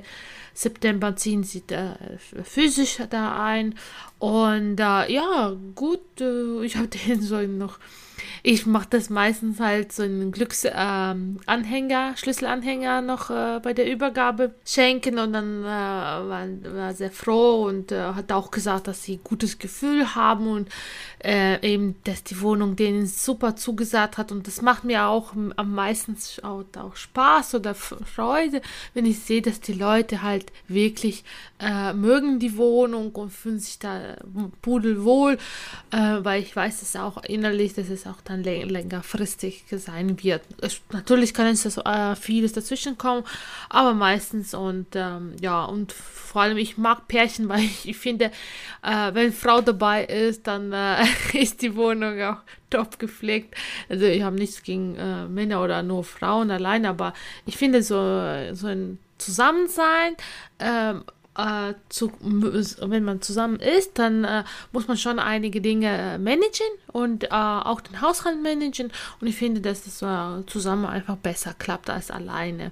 September 0.53 1.15
ziehen 1.17 1.43
sie 1.43 1.63
da, 1.67 1.99
physisch 2.43 2.97
da 3.09 3.43
ein. 3.43 3.75
Und 4.19 4.79
äh, 4.79 5.11
ja, 5.11 5.53
gut, 5.75 6.21
äh, 6.21 6.63
ich 6.63 6.77
habe 6.77 6.87
den 7.07 7.21
so 7.21 7.41
noch 7.41 7.77
ich 8.43 8.65
mache 8.65 8.87
das 8.89 9.09
meistens 9.09 9.59
halt 9.59 9.91
so 9.91 10.03
einen 10.03 10.31
Glücksanhänger, 10.31 12.09
ähm, 12.09 12.17
Schlüsselanhänger 12.17 13.01
noch 13.01 13.29
äh, 13.29 13.59
bei 13.61 13.73
der 13.73 13.91
Übergabe 13.91 14.55
schenken 14.65 15.19
und 15.19 15.33
dann 15.33 15.63
äh, 15.63 15.65
war, 15.65 16.47
war 16.63 16.93
sehr 16.93 17.11
froh 17.11 17.65
und 17.65 17.91
äh, 17.91 18.13
hat 18.13 18.31
auch 18.31 18.51
gesagt, 18.51 18.87
dass 18.87 19.03
sie 19.03 19.19
gutes 19.23 19.59
Gefühl 19.59 20.15
haben 20.15 20.47
und 20.47 20.69
äh, 21.23 21.59
eben, 21.67 21.95
dass 22.03 22.23
die 22.23 22.41
Wohnung 22.41 22.75
denen 22.75 23.07
super 23.07 23.55
zugesagt 23.55 24.17
hat 24.17 24.31
und 24.31 24.47
das 24.47 24.61
macht 24.61 24.83
mir 24.83 25.05
auch 25.05 25.33
am 25.33 25.73
meisten 25.73 26.15
auch, 26.43 26.63
auch 26.77 26.95
Spaß 26.95 27.55
oder 27.55 27.75
Freude, 27.75 28.61
wenn 28.93 29.05
ich 29.05 29.19
sehe, 29.19 29.41
dass 29.41 29.59
die 29.59 29.73
Leute 29.73 30.21
halt 30.21 30.51
wirklich 30.67 31.23
äh, 31.59 31.93
mögen 31.93 32.39
die 32.39 32.57
Wohnung 32.57 33.11
und 33.15 33.31
fühlen 33.31 33.59
sich 33.59 33.79
da 33.79 34.15
pudelwohl, 34.61 35.37
äh, 35.91 36.17
weil 36.19 36.41
ich 36.41 36.55
weiß 36.55 36.81
es 36.81 36.95
auch 36.95 37.23
innerlich, 37.23 37.73
dass 37.73 37.89
es 37.89 38.06
auch 38.07 38.21
dann 38.23 38.43
längerfristig 38.43 39.65
sein 39.71 40.21
wird. 40.23 40.41
Es, 40.61 40.81
natürlich 40.91 41.33
kann 41.33 41.47
es 41.47 41.65
äh, 41.77 42.15
vieles 42.15 42.53
dazwischen 42.53 42.97
kommen, 42.97 43.23
aber 43.69 43.93
meistens 43.93 44.53
und 44.53 44.87
ähm, 44.95 45.35
ja, 45.41 45.65
und 45.65 45.91
vor 45.91 46.41
allem 46.41 46.57
ich 46.57 46.77
mag 46.77 47.07
Pärchen, 47.07 47.49
weil 47.49 47.61
ich, 47.61 47.87
ich 47.87 47.97
finde, 47.97 48.31
äh, 48.83 49.13
wenn 49.13 49.31
Frau 49.33 49.61
dabei 49.61 50.05
ist, 50.05 50.47
dann 50.47 50.73
äh, 50.73 51.03
ist 51.33 51.61
die 51.61 51.75
Wohnung 51.75 52.21
auch 52.21 52.37
top 52.69 52.99
gepflegt. 52.99 53.55
Also 53.89 54.05
ich 54.05 54.21
habe 54.21 54.35
nichts 54.35 54.63
gegen 54.63 54.95
äh, 54.95 55.25
Männer 55.25 55.63
oder 55.63 55.83
nur 55.83 56.03
Frauen 56.03 56.51
allein, 56.51 56.85
aber 56.85 57.13
ich 57.45 57.57
finde 57.57 57.81
so, 57.83 57.95
so 58.53 58.67
ein 58.67 58.99
Zusammensein, 59.17 60.15
ähm, 60.59 61.03
äh, 61.37 61.73
zu, 61.89 62.11
wenn 62.19 63.03
man 63.03 63.21
zusammen 63.21 63.59
ist, 63.59 63.99
dann 63.99 64.23
äh, 64.23 64.43
muss 64.71 64.87
man 64.87 64.97
schon 64.97 65.19
einige 65.19 65.61
Dinge 65.61 65.87
äh, 65.87 66.17
managen 66.17 66.67
und 66.91 67.25
äh, 67.25 67.27
auch 67.29 67.81
den 67.81 68.01
Haushalt 68.01 68.41
managen. 68.41 68.91
Und 69.21 69.27
ich 69.27 69.35
finde, 69.35 69.61
dass 69.61 69.83
das 69.83 70.01
äh, 70.01 70.45
zusammen 70.47 70.85
einfach 70.85 71.17
besser 71.17 71.53
klappt 71.57 71.89
als 71.89 72.11
alleine. 72.11 72.71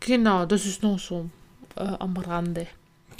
Genau, 0.00 0.46
das 0.46 0.66
ist 0.66 0.82
noch 0.82 0.98
so 0.98 1.28
äh, 1.76 1.82
am 1.82 2.16
Rande. 2.16 2.66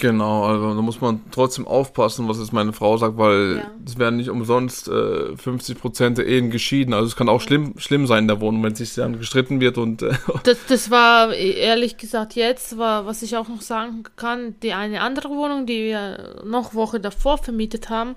Genau, 0.01 0.45
also 0.45 0.73
da 0.73 0.81
muss 0.81 0.99
man 0.99 1.21
trotzdem 1.29 1.67
aufpassen, 1.67 2.27
was 2.27 2.39
jetzt 2.39 2.53
meine 2.53 2.73
Frau 2.73 2.97
sagt, 2.97 3.19
weil 3.19 3.63
es 3.85 3.93
ja. 3.93 3.99
werden 3.99 4.17
nicht 4.17 4.31
umsonst 4.31 4.87
äh, 4.87 5.37
50 5.37 5.79
Prozent 5.79 6.17
der 6.17 6.25
Ehen 6.25 6.49
geschieden. 6.49 6.95
Also 6.95 7.05
es 7.05 7.15
kann 7.15 7.29
auch 7.29 7.39
schlimm, 7.39 7.75
schlimm 7.77 8.07
sein 8.07 8.23
in 8.23 8.27
der 8.27 8.41
Wohnung, 8.41 8.63
wenn 8.63 8.73
sich 8.73 8.95
dann 8.95 9.19
gestritten 9.19 9.61
wird 9.61 9.77
und. 9.77 10.01
Äh, 10.01 10.15
das, 10.43 10.57
das 10.67 10.89
war 10.89 11.35
ehrlich 11.35 11.97
gesagt 11.97 12.33
jetzt, 12.33 12.79
war, 12.79 13.05
was 13.05 13.21
ich 13.21 13.37
auch 13.37 13.47
noch 13.47 13.61
sagen 13.61 14.01
kann, 14.15 14.55
die 14.63 14.73
eine 14.73 15.01
andere 15.01 15.29
Wohnung, 15.29 15.67
die 15.67 15.83
wir 15.83 16.41
noch 16.45 16.73
Woche 16.73 16.99
davor 16.99 17.37
vermietet 17.37 17.91
haben. 17.91 18.15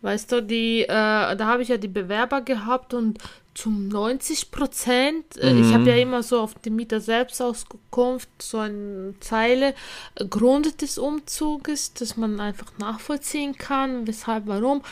Weißt 0.00 0.32
du, 0.32 0.42
die, 0.42 0.84
äh, 0.84 0.86
da 0.88 1.38
habe 1.40 1.60
ich 1.60 1.68
ja 1.68 1.76
die 1.76 1.88
Bewerber 1.88 2.40
gehabt 2.40 2.94
und 2.94 3.18
zum 3.54 3.88
90 3.88 4.50
Prozent. 4.50 5.24
Mhm. 5.40 5.62
Ich 5.62 5.72
habe 5.72 5.88
ja 5.88 5.96
immer 5.96 6.22
so 6.22 6.40
auf 6.40 6.54
die 6.54 6.70
Mieter 6.70 7.00
selbst 7.00 7.40
Auskunft 7.40 8.28
so 8.40 8.58
eine 8.58 9.14
Zeile 9.20 9.74
äh, 10.16 10.26
Grund 10.26 10.82
des 10.82 10.98
Umzuges, 10.98 11.94
dass 11.94 12.16
man 12.16 12.40
einfach 12.40 12.76
nachvollziehen 12.78 13.56
kann, 13.56 14.06
weshalb, 14.06 14.46
warum. 14.46 14.82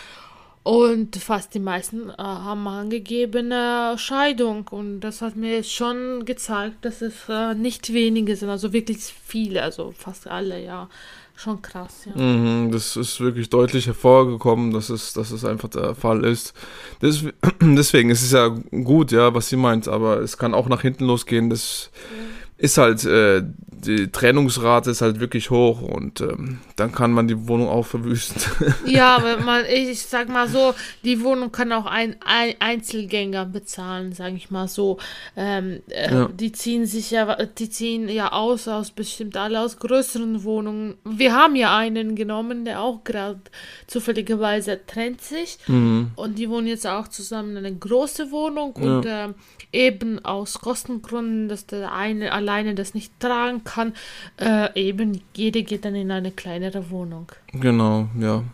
Und 0.64 1.16
fast 1.16 1.54
die 1.54 1.58
meisten 1.58 2.10
äh, 2.10 2.14
haben 2.18 2.68
angegeben 2.68 3.52
Scheidung. 3.96 4.68
Und 4.70 5.00
das 5.00 5.20
hat 5.20 5.34
mir 5.34 5.64
schon 5.64 6.24
gezeigt, 6.24 6.84
dass 6.84 7.02
es 7.02 7.14
äh, 7.28 7.54
nicht 7.54 7.92
wenige 7.92 8.36
sind, 8.36 8.48
also 8.48 8.72
wirklich 8.72 8.98
viele, 8.98 9.62
also 9.62 9.92
fast 9.96 10.28
alle, 10.28 10.64
ja. 10.64 10.88
Schon 11.34 11.62
krass, 11.62 12.04
ja. 12.04 12.22
Mhm, 12.22 12.70
das 12.70 12.94
ist 12.94 13.18
wirklich 13.18 13.48
deutlich 13.48 13.86
hervorgekommen, 13.86 14.70
dass 14.70 14.90
es, 14.90 15.14
dass 15.14 15.30
es 15.32 15.44
einfach 15.44 15.70
der 15.70 15.94
Fall 15.94 16.24
ist. 16.24 16.52
Das, 17.00 17.24
deswegen 17.60 18.10
ist 18.10 18.22
es 18.22 18.32
ja 18.32 18.48
gut, 18.48 19.10
ja, 19.10 19.34
was 19.34 19.48
sie 19.48 19.56
meint, 19.56 19.88
aber 19.88 20.20
es 20.20 20.36
kann 20.36 20.54
auch 20.54 20.68
nach 20.68 20.82
hinten 20.82 21.06
losgehen. 21.06 21.48
Das 21.50 21.90
ja. 21.94 22.41
Ist 22.62 22.78
halt 22.78 23.04
äh, 23.04 23.42
die 23.84 24.12
Trennungsrate 24.12 24.90
ist 24.90 25.02
halt 25.02 25.18
wirklich 25.18 25.50
hoch 25.50 25.82
und 25.82 26.20
ähm, 26.20 26.58
dann 26.76 26.92
kann 26.92 27.10
man 27.10 27.26
die 27.26 27.48
Wohnung 27.48 27.68
auch 27.68 27.86
verwüsten. 27.86 28.40
Ja, 28.86 29.16
aber 29.16 29.38
man, 29.38 29.64
ich 29.66 30.02
sag 30.02 30.28
mal 30.28 30.48
so, 30.48 30.74
die 31.04 31.22
Wohnung 31.22 31.50
kann 31.50 31.72
auch 31.72 31.86
ein, 31.86 32.16
ein 32.24 32.54
Einzelgänger 32.58 33.46
bezahlen, 33.46 34.12
sage 34.12 34.36
ich 34.36 34.50
mal 34.50 34.68
so. 34.68 34.98
Ähm, 35.36 35.80
äh, 35.88 36.12
ja. 36.14 36.28
Die 36.28 36.52
ziehen 36.52 36.86
sich 36.86 37.10
ja, 37.10 37.36
die 37.44 37.70
ziehen 37.70 38.08
ja 38.08 38.32
aus, 38.32 38.68
aus 38.68 38.90
bestimmt 38.90 39.36
alle 39.36 39.60
aus 39.60 39.78
größeren 39.78 40.44
Wohnungen. 40.44 40.94
Wir 41.04 41.34
haben 41.34 41.56
ja 41.56 41.76
einen 41.76 42.14
genommen, 42.14 42.64
der 42.64 42.80
auch 42.80 43.02
gerade 43.04 43.40
zufälligerweise 43.86 44.80
trennt 44.86 45.22
sich 45.22 45.58
mhm. 45.66 46.12
und 46.16 46.38
die 46.38 46.48
wohnen 46.48 46.66
jetzt 46.66 46.86
auch 46.86 47.08
zusammen 47.08 47.56
in 47.56 47.64
einer 47.64 47.76
großen 47.76 48.30
Wohnung 48.30 48.74
ja. 48.78 48.82
und 48.82 49.06
äh, 49.06 49.28
eben 49.72 50.24
aus 50.24 50.60
Kostengründen, 50.60 51.48
dass 51.48 51.66
der 51.66 51.92
eine 51.92 52.32
alleine 52.52 52.74
das 52.74 52.94
nicht 52.94 53.18
tragen 53.18 53.64
kann, 53.64 53.94
äh, 54.38 54.68
eben 54.74 55.22
jede 55.34 55.62
geht 55.62 55.84
dann 55.84 55.94
in 55.94 56.10
eine 56.10 56.30
kleinere 56.30 56.90
Wohnung. 56.90 57.32
Genau, 57.52 58.08
ja. 58.18 58.44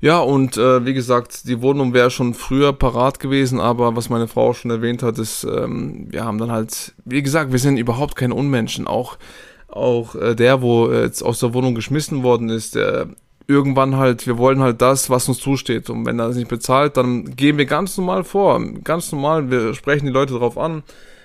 Ja, 0.00 0.20
und 0.20 0.56
äh, 0.56 0.84
wie 0.84 0.94
gesagt, 0.94 1.48
die 1.48 1.62
Wohnung 1.62 1.94
wäre 1.94 2.10
schon 2.10 2.34
früher 2.34 2.72
parat 2.72 3.20
gewesen, 3.20 3.60
aber 3.60 3.96
was 3.96 4.10
meine 4.10 4.28
Frau 4.28 4.52
schon 4.52 4.70
erwähnt 4.70 5.02
hat, 5.02 5.18
ist, 5.18 5.44
ähm, 5.44 6.06
wir 6.10 6.24
haben 6.24 6.38
dann 6.38 6.50
halt, 6.50 6.94
wie 7.04 7.22
gesagt, 7.22 7.52
wir 7.52 7.58
sind 7.58 7.78
überhaupt 7.78 8.16
keine 8.16 8.34
Unmenschen. 8.34 8.86
Auch, 8.86 9.16
auch 9.68 10.14
äh, 10.16 10.34
der, 10.34 10.60
wo 10.60 10.90
jetzt 10.90 11.22
aus 11.22 11.38
der 11.38 11.54
Wohnung 11.54 11.74
geschmissen 11.74 12.22
worden 12.22 12.50
ist, 12.50 12.74
der 12.74 13.08
irgendwann 13.46 13.96
halt, 13.96 14.26
wir 14.26 14.36
wollen 14.36 14.60
halt 14.60 14.82
das, 14.82 15.08
was 15.08 15.28
uns 15.28 15.38
zusteht. 15.38 15.88
Und 15.88 16.04
wenn 16.04 16.18
er 16.18 16.28
das 16.28 16.36
nicht 16.36 16.48
bezahlt, 16.48 16.96
dann 16.96 17.36
gehen 17.36 17.56
wir 17.56 17.66
ganz 17.66 17.96
normal 17.96 18.24
vor. 18.24 18.60
Ganz 18.82 19.12
normal, 19.12 19.50
wir 19.50 19.74
sprechen 19.74 20.06
die 20.06 20.12
Leute 20.12 20.34
darauf 20.34 20.58
an. 20.58 20.82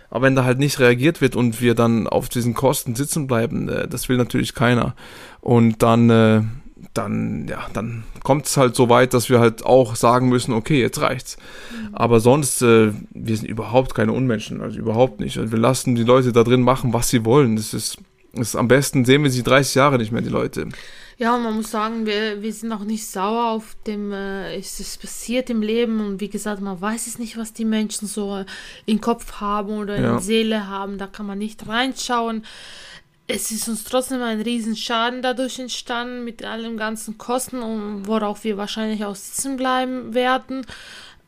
Aber 0.09 0.23
wenn 0.25 0.35
da 0.35 0.43
halt 0.43 0.59
nicht 0.59 0.79
reagiert 0.79 1.21
wird 1.21 1.35
und 1.35 1.61
wir 1.61 1.75
dann 1.75 2.07
auf 2.07 2.29
diesen 2.29 2.53
Kosten 2.53 2.95
sitzen 2.95 3.27
bleiben, 3.27 3.69
äh, 3.69 3.87
das 3.87 4.09
will 4.09 4.17
natürlich 4.17 4.53
keiner. 4.53 4.95
Und 5.41 5.81
dann, 5.83 6.09
äh, 6.09 6.41
dann, 6.93 7.47
ja, 7.47 7.67
dann 7.73 8.03
kommt 8.23 8.47
es 8.47 8.57
halt 8.57 8.75
so 8.75 8.89
weit, 8.89 9.13
dass 9.13 9.29
wir 9.29 9.39
halt 9.39 9.65
auch 9.65 9.95
sagen 9.95 10.29
müssen, 10.29 10.53
okay, 10.53 10.81
jetzt 10.81 11.01
reicht's. 11.01 11.37
Mhm. 11.71 11.95
Aber 11.95 12.19
sonst, 12.19 12.61
äh, 12.61 12.91
wir 13.11 13.37
sind 13.37 13.47
überhaupt 13.47 13.93
keine 13.93 14.13
Unmenschen, 14.13 14.61
also 14.61 14.79
überhaupt 14.79 15.19
nicht. 15.19 15.37
Also 15.37 15.51
wir 15.51 15.59
lassen 15.59 15.95
die 15.95 16.03
Leute 16.03 16.31
da 16.31 16.43
drin 16.43 16.61
machen, 16.61 16.93
was 16.93 17.09
sie 17.09 17.25
wollen. 17.25 17.55
Das 17.55 17.73
ist, 17.73 17.97
das 18.33 18.49
ist 18.49 18.55
am 18.55 18.67
besten 18.67 19.05
sehen 19.05 19.23
wir 19.23 19.31
sie 19.31 19.43
30 19.43 19.75
Jahre 19.75 19.97
nicht 19.97 20.11
mehr, 20.11 20.21
die 20.21 20.29
Leute. 20.29 20.67
Ja, 21.19 21.37
man 21.37 21.53
muss 21.53 21.69
sagen, 21.69 22.05
wir, 22.05 22.41
wir 22.41 22.53
sind 22.53 22.71
auch 22.71 22.85
nicht 22.85 23.05
sauer 23.05 23.49
auf 23.49 23.75
dem, 23.85 24.13
äh, 24.13 24.55
es 24.55 24.79
ist 24.79 25.01
passiert 25.01 25.49
im 25.49 25.61
Leben 25.61 25.99
und 25.99 26.21
wie 26.21 26.29
gesagt, 26.29 26.61
man 26.61 26.79
weiß 26.79 27.07
es 27.07 27.19
nicht, 27.19 27.35
was 27.35 27.51
die 27.51 27.65
Menschen 27.65 28.07
so 28.07 28.45
im 28.85 29.01
Kopf 29.01 29.41
haben 29.41 29.79
oder 29.79 29.97
in 29.97 30.03
der 30.03 30.19
Seele 30.19 30.67
haben, 30.67 30.97
da 30.97 31.07
kann 31.07 31.25
man 31.25 31.37
nicht 31.37 31.67
reinschauen. 31.67 32.45
Es 33.27 33.51
ist 33.51 33.67
uns 33.67 33.83
trotzdem 33.83 34.23
ein 34.23 34.39
Riesenschaden 34.39 35.21
dadurch 35.21 35.59
entstanden 35.59 36.23
mit 36.23 36.45
allen 36.45 36.77
ganzen 36.77 37.17
Kosten, 37.17 38.07
worauf 38.07 38.45
wir 38.45 38.55
wahrscheinlich 38.55 39.03
auch 39.03 39.15
sitzen 39.15 39.57
bleiben 39.57 40.13
werden. 40.13 40.65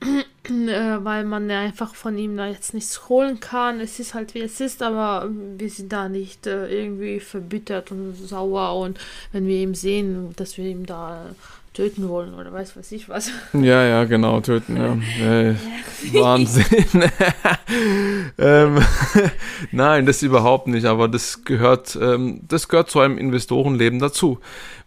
Äh, 0.01 1.03
weil 1.03 1.23
man 1.23 1.49
ja 1.49 1.59
einfach 1.59 1.93
von 1.93 2.17
ihm 2.17 2.35
da 2.35 2.47
jetzt 2.47 2.73
nichts 2.73 3.07
holen 3.09 3.39
kann. 3.39 3.79
Es 3.79 3.99
ist 3.99 4.13
halt 4.13 4.33
wie 4.33 4.41
es 4.41 4.59
ist, 4.59 4.81
aber 4.81 5.29
wir 5.57 5.69
sind 5.69 5.93
da 5.93 6.09
nicht 6.09 6.47
äh, 6.47 6.67
irgendwie 6.67 7.19
verbittert 7.19 7.91
und 7.91 8.15
sauer 8.15 8.75
und 8.77 8.99
wenn 9.31 9.47
wir 9.47 9.57
ihm 9.57 9.75
sehen, 9.75 10.33
dass 10.35 10.57
wir 10.57 10.65
ihm 10.65 10.85
da 10.85 11.27
töten 11.73 12.09
wollen 12.09 12.33
oder 12.33 12.51
weiß 12.51 12.75
was 12.75 12.91
ich 12.91 13.07
was. 13.07 13.31
Ja, 13.53 13.85
ja, 13.85 14.03
genau, 14.03 14.41
töten, 14.41 14.75
ja. 14.75 14.97
Äh, 15.25 15.55
Wahnsinn. 16.11 16.65
ähm, 18.37 18.79
nein, 19.71 20.05
das 20.05 20.23
überhaupt 20.23 20.67
nicht, 20.67 20.85
aber 20.85 21.07
das 21.07 21.45
gehört, 21.45 21.97
ähm, 22.01 22.41
das 22.47 22.67
gehört 22.67 22.89
zu 22.89 22.99
einem 22.99 23.17
Investorenleben 23.17 23.99
dazu. 23.99 24.39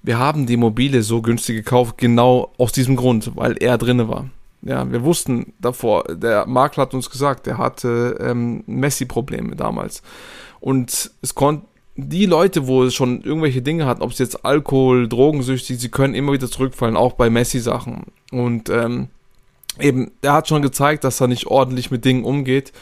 Wir 0.03 0.19
haben 0.19 0.47
die 0.47 0.57
Mobile 0.57 1.03
so 1.03 1.23
günstig 1.23 1.57
gekauft, 1.57 1.97
genau 1.97 2.53
aus 2.59 2.73
diesem 2.73 2.97
Grund, 2.97 3.31
weil 3.37 3.57
er 3.59 3.79
drinne 3.79 4.09
war. 4.09 4.29
Ja, 4.65 4.91
wir 4.91 5.05
wussten 5.05 5.53
davor, 5.61 6.05
der 6.05 6.47
Makler 6.47 6.83
hat 6.83 6.95
uns 6.95 7.11
gesagt, 7.11 7.47
der 7.47 7.59
hatte 7.59 8.17
ähm, 8.21 8.65
Messi-Probleme 8.67 9.57
damals. 9.57 10.03
Und 10.61 11.11
es 11.21 11.35
konnte, 11.35 11.67
die 11.97 12.27
Leute, 12.27 12.67
wo 12.67 12.83
es 12.83 12.95
schon 12.95 13.23
irgendwelche 13.23 13.63
Dinge 13.63 13.87
hatten, 13.87 14.03
ob 14.03 14.11
es 14.11 14.19
jetzt 14.19 14.45
Alkohol, 14.45 15.09
Drogensüchtig, 15.09 15.79
sie 15.79 15.91
können 15.91 16.15
immer 16.15 16.33
wieder 16.33 16.51
zurückfallen, 16.51 16.97
auch 16.97 17.13
bei 17.13 17.31
Messi-Sachen. 17.31 18.05
Und 18.33 18.69
ähm, 18.71 19.09
eben, 19.79 20.11
er 20.23 20.33
hat 20.33 20.49
schon 20.49 20.63
gezeigt, 20.63 21.05
dass 21.05 21.21
er 21.21 21.29
nicht 21.29 21.47
ordentlich 21.47 21.91
mit 21.91 22.05
Dingen 22.05 22.25
umgeht. 22.25 22.73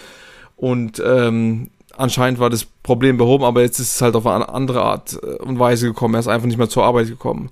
Und 0.56 1.02
ähm, 1.04 1.70
anscheinend 1.96 2.38
war 2.38 2.48
das 2.48 2.64
Problem 2.64 3.18
behoben, 3.18 3.44
aber 3.44 3.62
jetzt 3.62 3.80
ist 3.80 3.96
es 3.96 4.02
halt 4.02 4.14
auf 4.14 4.26
eine 4.26 4.48
andere 4.48 4.82
Art 4.82 5.18
äh, 5.22 5.42
und 5.42 5.58
Weise 5.58 5.88
gekommen. 5.88 6.14
Er 6.14 6.20
ist 6.20 6.28
einfach 6.28 6.46
nicht 6.46 6.58
mehr 6.58 6.68
zur 6.68 6.84
Arbeit 6.84 7.08
gekommen. 7.08 7.50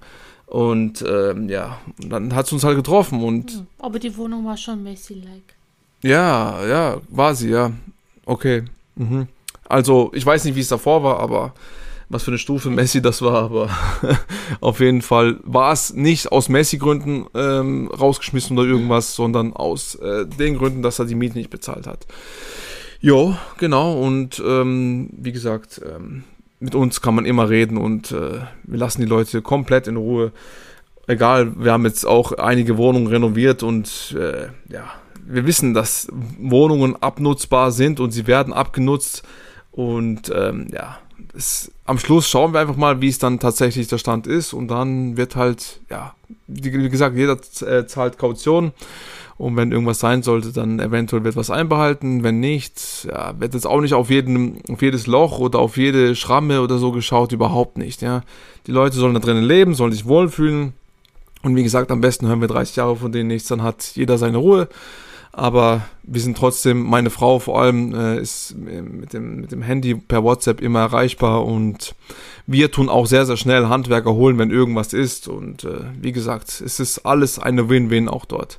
Und 0.50 1.04
ähm, 1.08 1.48
ja, 1.48 1.78
dann 1.98 2.34
hat 2.34 2.46
es 2.46 2.52
uns 2.52 2.64
halt 2.64 2.76
getroffen 2.76 3.22
und. 3.22 3.64
Aber 3.78 4.00
die 4.00 4.16
Wohnung 4.16 4.44
war 4.44 4.56
schon 4.56 4.82
Messi-like. 4.82 5.54
Ja, 6.02 6.66
ja, 6.66 7.00
war 7.08 7.36
sie, 7.36 7.50
ja. 7.50 7.70
Okay. 8.26 8.64
Mhm. 8.96 9.28
Also, 9.68 10.10
ich 10.12 10.26
weiß 10.26 10.44
nicht, 10.44 10.56
wie 10.56 10.60
es 10.60 10.66
davor 10.66 11.04
war, 11.04 11.20
aber 11.20 11.54
was 12.08 12.24
für 12.24 12.32
eine 12.32 12.38
Stufe 12.38 12.68
Messi 12.70 13.00
das 13.00 13.22
war, 13.22 13.44
aber 13.44 13.70
auf 14.60 14.80
jeden 14.80 15.02
Fall 15.02 15.38
war 15.44 15.72
es 15.72 15.94
nicht 15.94 16.32
aus 16.32 16.48
Messi-Gründen 16.48 17.26
ähm, 17.32 17.86
rausgeschmissen 17.88 18.58
oder 18.58 18.66
irgendwas, 18.66 19.14
sondern 19.14 19.52
aus 19.52 19.94
äh, 19.94 20.26
den 20.26 20.58
Gründen, 20.58 20.82
dass 20.82 20.98
er 20.98 21.04
die 21.04 21.14
Miete 21.14 21.38
nicht 21.38 21.50
bezahlt 21.50 21.86
hat. 21.86 22.08
Jo, 23.00 23.36
genau, 23.56 24.02
und 24.02 24.42
ähm, 24.44 25.10
wie 25.12 25.30
gesagt, 25.30 25.80
ähm, 25.88 26.24
mit 26.60 26.74
uns 26.74 27.00
kann 27.00 27.14
man 27.14 27.24
immer 27.24 27.48
reden 27.48 27.76
und 27.76 28.12
äh, 28.12 28.40
wir 28.64 28.78
lassen 28.78 29.00
die 29.00 29.08
Leute 29.08 29.42
komplett 29.42 29.88
in 29.88 29.96
Ruhe. 29.96 30.32
Egal, 31.06 31.52
wir 31.56 31.72
haben 31.72 31.84
jetzt 31.84 32.04
auch 32.04 32.32
einige 32.32 32.76
Wohnungen 32.76 33.08
renoviert 33.08 33.62
und 33.62 34.14
äh, 34.16 34.48
ja, 34.72 34.84
wir 35.26 35.46
wissen, 35.46 35.74
dass 35.74 36.08
Wohnungen 36.38 37.00
abnutzbar 37.00 37.72
sind 37.72 38.00
und 38.00 38.10
sie 38.10 38.26
werden 38.26 38.52
abgenutzt. 38.52 39.22
Und 39.72 40.32
ähm, 40.34 40.66
ja, 40.72 40.98
es, 41.34 41.70
am 41.84 41.98
Schluss 41.98 42.28
schauen 42.28 42.52
wir 42.52 42.60
einfach 42.60 42.76
mal, 42.76 43.00
wie 43.00 43.08
es 43.08 43.18
dann 43.18 43.38
tatsächlich 43.38 43.88
der 43.88 43.98
Stand 43.98 44.26
ist. 44.26 44.52
Und 44.52 44.68
dann 44.68 45.16
wird 45.16 45.36
halt, 45.36 45.80
ja, 45.88 46.14
wie, 46.46 46.70
gesagt, 46.88 47.16
jeder 47.16 47.38
äh, 47.66 47.86
zahlt 47.86 48.18
Kaution. 48.18 48.72
Und 49.40 49.56
wenn 49.56 49.72
irgendwas 49.72 49.98
sein 49.98 50.22
sollte, 50.22 50.52
dann 50.52 50.80
eventuell 50.80 51.24
wird 51.24 51.34
was 51.34 51.50
einbehalten. 51.50 52.22
Wenn 52.22 52.40
nicht, 52.40 53.08
ja, 53.08 53.32
wird 53.40 53.54
jetzt 53.54 53.66
auch 53.66 53.80
nicht 53.80 53.94
auf, 53.94 54.10
jeden, 54.10 54.60
auf 54.68 54.82
jedes 54.82 55.06
Loch 55.06 55.38
oder 55.38 55.58
auf 55.58 55.76
jede 55.76 56.14
Schramme 56.14 56.60
oder 56.60 56.78
so 56.78 56.92
geschaut, 56.92 57.32
überhaupt 57.32 57.78
nicht. 57.78 58.02
Ja. 58.02 58.22
Die 58.66 58.72
Leute 58.72 58.96
sollen 58.96 59.14
da 59.14 59.20
drinnen 59.20 59.44
leben, 59.44 59.74
sollen 59.74 59.92
sich 59.92 60.06
wohlfühlen. 60.06 60.74
Und 61.42 61.56
wie 61.56 61.62
gesagt, 61.62 61.90
am 61.90 62.02
besten 62.02 62.26
hören 62.26 62.42
wir 62.42 62.48
30 62.48 62.76
Jahre 62.76 62.96
von 62.96 63.12
denen 63.12 63.28
nichts, 63.28 63.48
dann 63.48 63.62
hat 63.62 63.92
jeder 63.94 64.18
seine 64.18 64.36
Ruhe 64.36 64.68
aber 65.32 65.82
wir 66.02 66.20
sind 66.20 66.36
trotzdem, 66.36 66.82
meine 66.82 67.10
Frau 67.10 67.38
vor 67.38 67.60
allem 67.60 67.94
äh, 67.94 68.20
ist 68.20 68.56
mit 68.56 69.12
dem, 69.12 69.40
mit 69.40 69.52
dem 69.52 69.62
Handy 69.62 69.94
per 69.94 70.24
WhatsApp 70.24 70.60
immer 70.60 70.80
erreichbar 70.80 71.44
und 71.44 71.94
wir 72.46 72.72
tun 72.72 72.88
auch 72.88 73.06
sehr, 73.06 73.26
sehr 73.26 73.36
schnell 73.36 73.66
Handwerker 73.66 74.12
holen, 74.12 74.38
wenn 74.38 74.50
irgendwas 74.50 74.92
ist 74.92 75.28
und 75.28 75.64
äh, 75.64 75.82
wie 76.00 76.12
gesagt, 76.12 76.60
es 76.64 76.80
ist 76.80 77.06
alles 77.06 77.38
eine 77.38 77.68
Win-Win 77.68 78.08
auch 78.08 78.24
dort. 78.24 78.58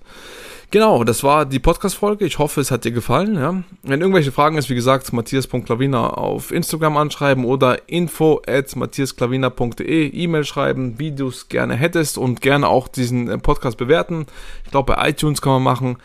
Genau, 0.71 1.03
das 1.03 1.21
war 1.21 1.45
die 1.45 1.59
Podcast-Folge. 1.59 2.23
Ich 2.25 2.39
hoffe, 2.39 2.61
es 2.61 2.71
hat 2.71 2.85
dir 2.85 2.93
gefallen. 2.93 3.35
Ja? 3.35 3.61
Wenn 3.83 3.99
irgendwelche 3.99 4.31
Fragen 4.31 4.57
ist, 4.57 4.69
wie 4.69 4.75
gesagt, 4.75 5.11
matthias.klavina 5.11 6.11
auf 6.11 6.51
Instagram 6.51 6.95
anschreiben 6.95 7.43
oder 7.43 7.89
info 7.89 8.41
at 8.47 8.73
matthiasklavina.de 8.77 10.07
E-Mail 10.07 10.45
schreiben, 10.45 10.97
wie 10.97 11.11
du 11.11 11.29
gerne 11.49 11.75
hättest 11.75 12.17
und 12.17 12.39
gerne 12.39 12.69
auch 12.69 12.87
diesen 12.87 13.27
äh, 13.27 13.37
Podcast 13.37 13.75
bewerten. 13.75 14.27
Ich 14.63 14.71
glaube, 14.71 14.93
bei 14.93 15.09
iTunes 15.09 15.41
kann 15.41 15.51
man 15.51 15.63
machen. 15.63 15.97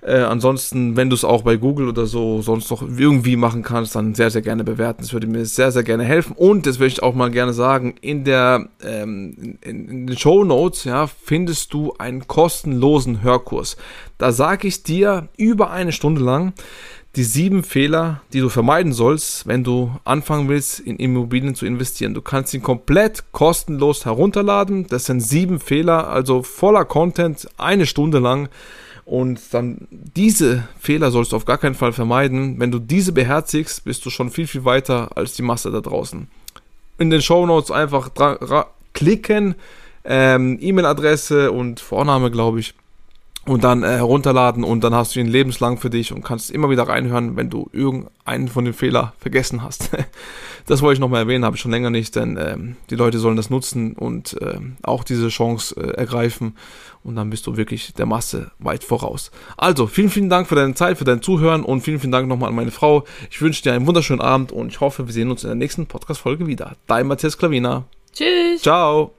Äh, 0.00 0.18
ansonsten, 0.18 0.96
wenn 0.96 1.10
du 1.10 1.14
es 1.14 1.24
auch 1.24 1.42
bei 1.42 1.56
Google 1.56 1.88
oder 1.88 2.06
so 2.06 2.40
sonst 2.40 2.70
noch 2.70 2.82
irgendwie 2.82 3.36
machen 3.36 3.62
kannst, 3.62 3.96
dann 3.96 4.14
sehr, 4.14 4.30
sehr 4.30 4.42
gerne 4.42 4.62
bewerten. 4.62 5.02
Das 5.02 5.12
würde 5.12 5.26
mir 5.26 5.44
sehr, 5.44 5.72
sehr 5.72 5.82
gerne 5.82 6.04
helfen. 6.04 6.34
Und 6.36 6.66
das 6.66 6.78
würde 6.78 6.92
ich 6.92 7.02
auch 7.02 7.14
mal 7.14 7.30
gerne 7.30 7.52
sagen, 7.52 7.96
in 8.00 8.24
der 8.24 8.68
ähm, 8.82 9.56
in, 9.60 9.88
in 9.88 10.06
den 10.06 10.16
Show 10.16 10.44
Notes 10.44 10.84
ja, 10.84 11.08
findest 11.08 11.72
du 11.72 11.94
einen 11.98 12.28
kostenlosen 12.28 13.22
Hörkurs. 13.22 13.76
Da 14.18 14.30
sage 14.30 14.68
ich 14.68 14.84
dir 14.84 15.28
über 15.36 15.70
eine 15.70 15.92
Stunde 15.92 16.22
lang 16.22 16.52
die 17.16 17.24
sieben 17.24 17.64
Fehler, 17.64 18.20
die 18.32 18.38
du 18.38 18.48
vermeiden 18.48 18.92
sollst, 18.92 19.46
wenn 19.48 19.64
du 19.64 19.90
anfangen 20.04 20.48
willst, 20.48 20.78
in 20.78 20.96
Immobilien 20.98 21.56
zu 21.56 21.66
investieren. 21.66 22.14
Du 22.14 22.22
kannst 22.22 22.54
ihn 22.54 22.62
komplett 22.62 23.32
kostenlos 23.32 24.04
herunterladen. 24.04 24.86
Das 24.86 25.06
sind 25.06 25.20
sieben 25.20 25.58
Fehler, 25.58 26.08
also 26.08 26.44
voller 26.44 26.84
Content, 26.84 27.48
eine 27.56 27.86
Stunde 27.86 28.20
lang. 28.20 28.48
Und 29.08 29.40
dann 29.54 29.88
diese 29.90 30.68
Fehler 30.78 31.10
sollst 31.10 31.32
du 31.32 31.36
auf 31.36 31.46
gar 31.46 31.56
keinen 31.56 31.74
Fall 31.74 31.94
vermeiden. 31.94 32.60
Wenn 32.60 32.70
du 32.70 32.78
diese 32.78 33.12
beherzigst, 33.12 33.84
bist 33.84 34.04
du 34.04 34.10
schon 34.10 34.28
viel, 34.28 34.46
viel 34.46 34.66
weiter 34.66 35.16
als 35.16 35.32
die 35.32 35.40
Masse 35.40 35.70
da 35.70 35.80
draußen. 35.80 36.28
In 36.98 37.08
den 37.08 37.22
Show 37.22 37.46
Notes 37.46 37.70
einfach 37.70 38.10
klicken, 38.92 39.54
ähm, 40.04 40.58
E-Mail-Adresse 40.60 41.50
und 41.52 41.80
Vorname, 41.80 42.30
glaube 42.30 42.60
ich 42.60 42.74
und 43.46 43.64
dann 43.64 43.82
äh, 43.82 43.88
herunterladen 43.88 44.62
und 44.62 44.84
dann 44.84 44.94
hast 44.94 45.14
du 45.14 45.20
ihn 45.20 45.26
lebenslang 45.26 45.78
für 45.78 45.90
dich 45.90 46.12
und 46.12 46.22
kannst 46.22 46.50
immer 46.50 46.68
wieder 46.70 46.86
reinhören, 46.86 47.36
wenn 47.36 47.48
du 47.48 47.70
irgendeinen 47.72 48.48
von 48.48 48.64
den 48.64 48.74
Fehlern 48.74 49.12
vergessen 49.18 49.62
hast. 49.62 49.90
das 50.66 50.82
wollte 50.82 50.94
ich 50.94 51.00
nochmal 51.00 51.22
erwähnen, 51.22 51.44
habe 51.44 51.56
ich 51.56 51.62
schon 51.62 51.70
länger 51.70 51.90
nicht, 51.90 52.14
denn 52.14 52.36
ähm, 52.36 52.76
die 52.90 52.94
Leute 52.94 53.18
sollen 53.18 53.36
das 53.36 53.48
nutzen 53.48 53.94
und 53.94 54.36
ähm, 54.42 54.76
auch 54.82 55.02
diese 55.02 55.28
Chance 55.28 55.74
äh, 55.76 55.96
ergreifen 55.96 56.56
und 57.02 57.16
dann 57.16 57.30
bist 57.30 57.46
du 57.46 57.56
wirklich 57.56 57.94
der 57.94 58.06
Masse 58.06 58.50
weit 58.58 58.84
voraus. 58.84 59.30
Also, 59.56 59.86
vielen, 59.86 60.10
vielen 60.10 60.28
Dank 60.28 60.46
für 60.46 60.54
deine 60.54 60.74
Zeit, 60.74 60.98
für 60.98 61.04
dein 61.04 61.22
Zuhören 61.22 61.64
und 61.64 61.80
vielen, 61.80 62.00
vielen 62.00 62.12
Dank 62.12 62.28
nochmal 62.28 62.50
an 62.50 62.54
meine 62.54 62.70
Frau. 62.70 63.04
Ich 63.30 63.40
wünsche 63.40 63.62
dir 63.62 63.72
einen 63.72 63.86
wunderschönen 63.86 64.20
Abend 64.20 64.52
und 64.52 64.68
ich 64.68 64.80
hoffe, 64.80 65.06
wir 65.06 65.14
sehen 65.14 65.30
uns 65.30 65.42
in 65.42 65.48
der 65.48 65.56
nächsten 65.56 65.86
Podcast-Folge 65.86 66.46
wieder. 66.46 66.76
Dein 66.86 67.06
Matthias 67.06 67.38
Klavina. 67.38 67.84
Tschüss. 68.12 68.62
Ciao. 68.62 69.14